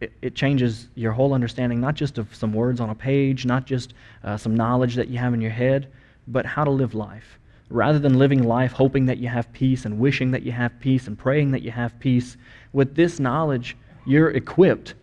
it, 0.00 0.12
it 0.22 0.34
changes 0.34 0.88
your 0.96 1.12
whole 1.12 1.34
understanding, 1.34 1.80
not 1.80 1.94
just 1.94 2.18
of 2.18 2.32
some 2.34 2.52
words 2.52 2.80
on 2.80 2.90
a 2.90 2.94
page, 2.94 3.46
not 3.46 3.64
just 3.64 3.94
uh, 4.22 4.36
some 4.36 4.56
knowledge 4.56 4.96
that 4.96 5.08
you 5.08 5.18
have 5.18 5.34
in 5.34 5.40
your 5.40 5.50
head, 5.52 5.88
but 6.26 6.46
how 6.46 6.64
to 6.64 6.70
live 6.70 6.94
life 6.94 7.38
rather 7.74 7.98
than 7.98 8.20
living 8.20 8.44
life 8.44 8.70
hoping 8.70 9.06
that 9.06 9.18
you 9.18 9.26
have 9.26 9.52
peace 9.52 9.84
and 9.84 9.98
wishing 9.98 10.30
that 10.30 10.44
you 10.44 10.52
have 10.52 10.78
peace 10.78 11.08
and 11.08 11.18
praying 11.18 11.50
that 11.50 11.62
you 11.62 11.72
have 11.72 11.98
peace, 11.98 12.36
with 12.72 12.94
this 12.94 13.18
knowledge, 13.18 13.76
you're 14.06 14.30
equipped 14.30 14.94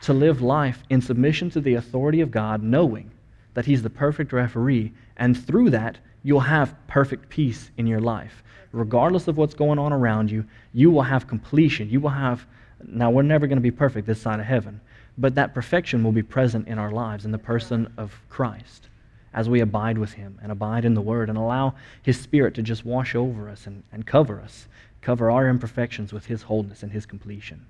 to 0.00 0.14
live 0.14 0.40
life 0.40 0.82
in 0.88 1.02
submission 1.02 1.50
to 1.50 1.60
the 1.60 1.74
authority 1.74 2.22
of 2.22 2.30
God, 2.30 2.62
knowing 2.62 3.10
that 3.52 3.66
He's 3.66 3.82
the 3.82 3.90
perfect 3.90 4.32
referee, 4.32 4.90
and 5.18 5.46
through 5.46 5.68
that, 5.70 5.98
you'll 6.22 6.40
have 6.40 6.74
perfect 6.86 7.28
peace 7.28 7.70
in 7.76 7.86
your 7.86 8.00
life. 8.00 8.42
Regardless 8.72 9.28
of 9.28 9.36
what's 9.36 9.54
going 9.54 9.78
on 9.78 9.92
around 9.92 10.30
you, 10.30 10.46
you 10.72 10.90
will 10.90 11.02
have 11.02 11.28
completion. 11.28 11.90
You 11.90 12.00
will 12.00 12.08
have, 12.08 12.46
now, 12.86 13.10
we're 13.10 13.22
never 13.22 13.46
going 13.46 13.58
to 13.58 13.62
be 13.62 13.70
perfect 13.70 14.06
this 14.06 14.20
side 14.20 14.40
of 14.40 14.46
heaven, 14.46 14.80
but 15.18 15.34
that 15.34 15.54
perfection 15.54 16.02
will 16.02 16.12
be 16.12 16.22
present 16.22 16.68
in 16.68 16.78
our 16.78 16.90
lives 16.90 17.26
in 17.26 17.32
the 17.32 17.38
person 17.38 17.92
of 17.98 18.18
Christ 18.30 18.88
as 19.34 19.48
we 19.48 19.60
abide 19.60 19.98
with 19.98 20.12
Him 20.12 20.38
and 20.42 20.50
abide 20.50 20.84
in 20.84 20.94
the 20.94 21.00
Word 21.00 21.28
and 21.28 21.36
allow 21.36 21.74
His 22.02 22.18
Spirit 22.18 22.54
to 22.54 22.62
just 22.62 22.84
wash 22.84 23.14
over 23.14 23.48
us 23.48 23.66
and, 23.66 23.82
and 23.92 24.06
cover 24.06 24.40
us, 24.40 24.66
cover 25.02 25.30
our 25.30 25.48
imperfections 25.48 26.12
with 26.12 26.26
His 26.26 26.42
wholeness 26.42 26.82
and 26.82 26.92
His 26.92 27.04
completion. 27.04 27.66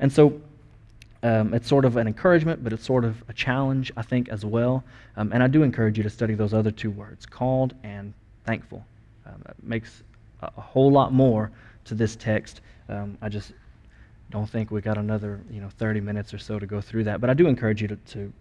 And 0.00 0.12
so 0.12 0.40
um, 1.22 1.54
it's 1.54 1.68
sort 1.68 1.84
of 1.84 1.96
an 1.96 2.06
encouragement, 2.06 2.62
but 2.62 2.72
it's 2.72 2.84
sort 2.84 3.04
of 3.04 3.22
a 3.28 3.32
challenge, 3.32 3.90
I 3.96 4.02
think, 4.02 4.28
as 4.28 4.44
well. 4.44 4.84
Um, 5.16 5.32
and 5.32 5.42
I 5.42 5.48
do 5.48 5.62
encourage 5.62 5.96
you 5.96 6.02
to 6.04 6.10
study 6.10 6.34
those 6.34 6.54
other 6.54 6.70
two 6.70 6.90
words, 6.90 7.26
called 7.26 7.74
and 7.82 8.12
thankful. 8.44 8.84
Um, 9.26 9.42
it 9.48 9.56
makes 9.62 10.02
a, 10.42 10.50
a, 10.56 10.60
whole 10.60 10.90
lot 10.90 11.12
more 11.12 11.50
to 11.86 11.94
this 11.94 12.16
text. 12.16 12.60
Um, 12.88 13.18
I 13.20 13.28
just 13.28 13.52
don't 14.30 14.48
think 14.48 14.70
we 14.70 14.80
got 14.80 14.96
another, 14.96 15.40
you 15.50 15.60
know, 15.60 15.68
30 15.78 16.00
minutes 16.00 16.32
or 16.32 16.38
so 16.38 16.58
to 16.58 16.66
go 16.66 16.80
through 16.80 17.04
that. 17.04 17.20
But 17.20 17.30
I 17.30 17.34
do 17.34 17.46
encourage 17.46 17.82
you 17.82 17.88
to, 17.88 17.96
to 17.96 18.32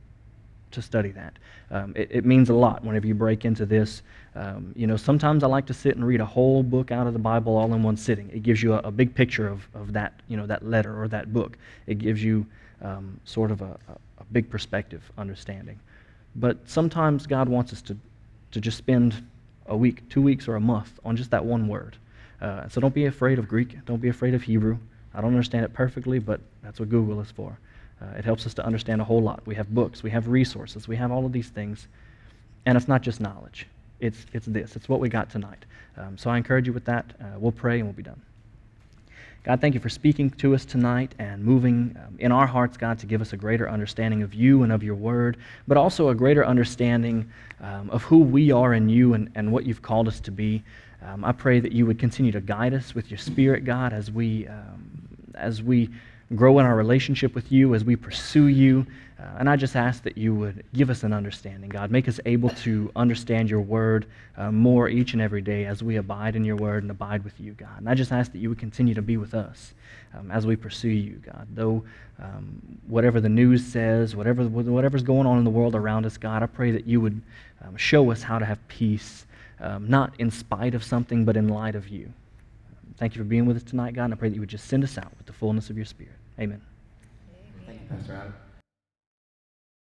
to 0.71 0.81
study 0.81 1.11
that. 1.11 1.33
Um, 1.71 1.93
it, 1.95 2.09
it, 2.11 2.25
means 2.25 2.49
a 2.49 2.53
lot 2.53 2.83
whenever 2.83 3.07
you 3.07 3.15
break 3.15 3.45
into 3.45 3.65
this. 3.65 4.01
Um, 4.35 4.73
you 4.75 4.87
know, 4.87 4.97
sometimes 4.97 5.43
I 5.43 5.47
like 5.47 5.65
to 5.67 5.73
sit 5.73 5.95
and 5.95 6.05
read 6.05 6.21
a 6.21 6.25
whole 6.25 6.63
book 6.63 6.91
out 6.91 7.07
of 7.07 7.13
the 7.13 7.19
Bible 7.19 7.57
all 7.57 7.73
in 7.73 7.83
one 7.83 7.97
sitting. 7.97 8.29
It 8.33 8.43
gives 8.43 8.61
you 8.61 8.73
a, 8.73 8.79
a 8.79 8.91
big 8.91 9.13
picture 9.15 9.47
of, 9.47 9.67
of 9.73 9.93
that, 9.93 10.21
you 10.27 10.37
know, 10.37 10.45
that 10.45 10.65
letter 10.65 11.01
or 11.01 11.07
that 11.09 11.33
book. 11.33 11.57
It 11.87 11.99
gives 11.99 12.23
you 12.23 12.45
um, 12.81 13.19
sort 13.25 13.51
of 13.51 13.61
a, 13.61 13.77
a, 14.19 14.23
big 14.31 14.49
perspective 14.49 15.09
understanding. 15.17 15.79
But 16.35 16.57
sometimes 16.65 17.25
God 17.25 17.49
wants 17.49 17.73
us 17.73 17.81
to, 17.83 17.97
to 18.51 18.61
just 18.61 18.77
spend 18.77 19.25
a 19.67 19.75
week, 19.75 20.07
two 20.09 20.21
weeks, 20.21 20.47
or 20.47 20.55
a 20.55 20.59
month 20.59 20.99
on 21.03 21.15
just 21.15 21.31
that 21.31 21.43
one 21.43 21.67
word. 21.67 21.97
Uh, 22.41 22.67
so 22.69 22.79
don't 22.79 22.93
be 22.93 23.05
afraid 23.05 23.39
of 23.39 23.47
Greek. 23.47 23.83
Don't 23.85 24.01
be 24.01 24.09
afraid 24.09 24.33
of 24.33 24.43
Hebrew. 24.43 24.77
I 25.13 25.21
don't 25.21 25.31
understand 25.31 25.65
it 25.65 25.73
perfectly, 25.73 26.19
but 26.19 26.39
that's 26.61 26.79
what 26.79 26.89
Google 26.89 27.19
is 27.21 27.31
for. 27.31 27.57
Uh, 28.01 28.17
it 28.17 28.25
helps 28.25 28.45
us 28.45 28.53
to 28.55 28.65
understand 28.65 29.01
a 29.01 29.03
whole 29.03 29.21
lot. 29.21 29.41
We 29.45 29.55
have 29.55 29.73
books, 29.73 30.03
we 30.03 30.11
have 30.11 30.27
resources, 30.27 30.87
we 30.87 30.95
have 30.97 31.11
all 31.11 31.25
of 31.25 31.31
these 31.31 31.49
things. 31.49 31.87
And 32.65 32.77
it's 32.77 32.87
not 32.87 33.01
just 33.01 33.19
knowledge, 33.19 33.67
it's, 33.99 34.25
it's 34.33 34.45
this, 34.45 34.75
it's 34.75 34.87
what 34.87 34.99
we 34.99 35.09
got 35.09 35.29
tonight. 35.29 35.65
Um, 35.97 36.17
so 36.17 36.29
I 36.29 36.37
encourage 36.37 36.67
you 36.67 36.73
with 36.73 36.85
that. 36.85 37.05
Uh, 37.19 37.39
we'll 37.39 37.51
pray 37.51 37.79
and 37.79 37.85
we'll 37.85 37.93
be 37.93 38.03
done. 38.03 38.21
God, 39.43 39.61
thank 39.61 39.73
you 39.73 39.79
for 39.79 39.87
speaking 39.87 40.29
to 40.31 40.53
us 40.53 40.65
tonight 40.65 41.15
and 41.19 41.41
moving 41.41 41.95
um, 42.05 42.17
in 42.19 42.33
our 42.33 42.45
hearts, 42.45 42.75
God, 42.75 42.99
to 42.99 43.05
give 43.05 43.21
us 43.21 43.31
a 43.31 43.37
greater 43.37 43.69
understanding 43.69 44.21
of 44.21 44.33
you 44.33 44.63
and 44.63 44.73
of 44.73 44.83
your 44.83 44.95
word, 44.95 45.37
but 45.67 45.77
also 45.77 46.09
a 46.09 46.15
greater 46.15 46.45
understanding 46.45 47.31
um, 47.61 47.89
of 47.89 48.03
who 48.03 48.17
we 48.19 48.51
are 48.51 48.73
in 48.73 48.89
you 48.89 49.13
and, 49.13 49.31
and 49.35 49.49
what 49.49 49.65
you've 49.65 49.81
called 49.81 50.09
us 50.09 50.19
to 50.19 50.31
be. 50.31 50.63
Um, 51.01 51.23
I 51.23 51.31
pray 51.31 51.61
that 51.61 51.71
you 51.71 51.85
would 51.85 51.97
continue 51.97 52.33
to 52.33 52.41
guide 52.41 52.73
us 52.73 52.93
with 52.93 53.09
your 53.09 53.19
spirit, 53.19 53.63
God, 53.63 53.93
as 53.93 54.11
we, 54.11 54.47
um, 54.47 55.07
as 55.35 55.63
we 55.63 55.89
grow 56.35 56.59
in 56.59 56.65
our 56.65 56.75
relationship 56.75 57.33
with 57.33 57.51
you 57.51 57.73
as 57.73 57.83
we 57.83 57.95
pursue 57.95 58.47
you. 58.47 58.85
Uh, 59.19 59.37
and 59.39 59.49
I 59.49 59.55
just 59.55 59.75
ask 59.75 60.03
that 60.03 60.17
you 60.17 60.35
would 60.35 60.63
give 60.73 60.89
us 60.89 61.03
an 61.03 61.11
understanding, 61.11 61.69
God. 61.69 61.89
Make 61.89 62.07
us 62.07 62.19
able 62.25 62.49
to 62.49 62.91
understand 62.95 63.49
your 63.49 63.61
word 63.61 64.05
uh, 64.37 64.51
more 64.51 64.89
each 64.89 65.13
and 65.13 65.21
every 65.21 65.41
day 65.41 65.65
as 65.65 65.81
we 65.81 65.95
abide 65.95 66.35
in 66.35 66.45
your 66.45 66.55
word 66.55 66.83
and 66.83 66.91
abide 66.91 67.23
with 67.23 67.39
you, 67.39 67.53
God. 67.53 67.79
And 67.79 67.89
I 67.89 67.95
just 67.95 68.11
ask 68.11 68.31
that 68.33 68.37
you 68.37 68.49
would 68.49 68.59
continue 68.59 68.93
to 68.93 69.01
be 69.01 69.17
with 69.17 69.33
us 69.33 69.73
um, 70.13 70.29
as 70.29 70.45
we 70.45 70.55
pursue 70.55 70.89
you, 70.89 71.15
God. 71.25 71.47
Though 71.55 71.83
um, 72.21 72.61
whatever 72.87 73.19
the 73.19 73.29
news 73.29 73.65
says, 73.65 74.15
whatever, 74.15 74.43
whatever's 74.43 75.03
going 75.03 75.25
on 75.25 75.39
in 75.39 75.43
the 75.43 75.49
world 75.49 75.73
around 75.73 76.05
us, 76.05 76.17
God, 76.17 76.43
I 76.43 76.47
pray 76.47 76.69
that 76.71 76.85
you 76.85 77.01
would 77.01 77.19
um, 77.65 77.75
show 77.75 78.11
us 78.11 78.21
how 78.21 78.37
to 78.37 78.45
have 78.45 78.65
peace, 78.67 79.25
um, 79.59 79.89
not 79.89 80.13
in 80.19 80.29
spite 80.29 80.75
of 80.75 80.83
something, 80.83 81.25
but 81.25 81.35
in 81.35 81.47
light 81.47 81.73
of 81.73 81.87
you. 81.89 82.11
Thank 82.97 83.15
you 83.15 83.19
for 83.19 83.27
being 83.27 83.45
with 83.45 83.57
us 83.57 83.63
tonight, 83.63 83.93
God, 83.95 84.05
and 84.05 84.13
I 84.13 84.17
pray 84.17 84.29
that 84.29 84.35
you 84.35 84.41
would 84.41 84.49
just 84.49 84.67
send 84.67 84.83
us 84.83 84.97
out 84.97 85.11
with 85.17 85.25
the 85.25 85.33
fullness 85.33 85.69
of 85.69 85.75
your 85.75 85.85
Spirit. 85.85 86.16
Amen. 86.39 86.61
Thank 87.65 87.81
you, 87.81 87.87
Pastor 87.89 88.13
Adam. 88.13 88.33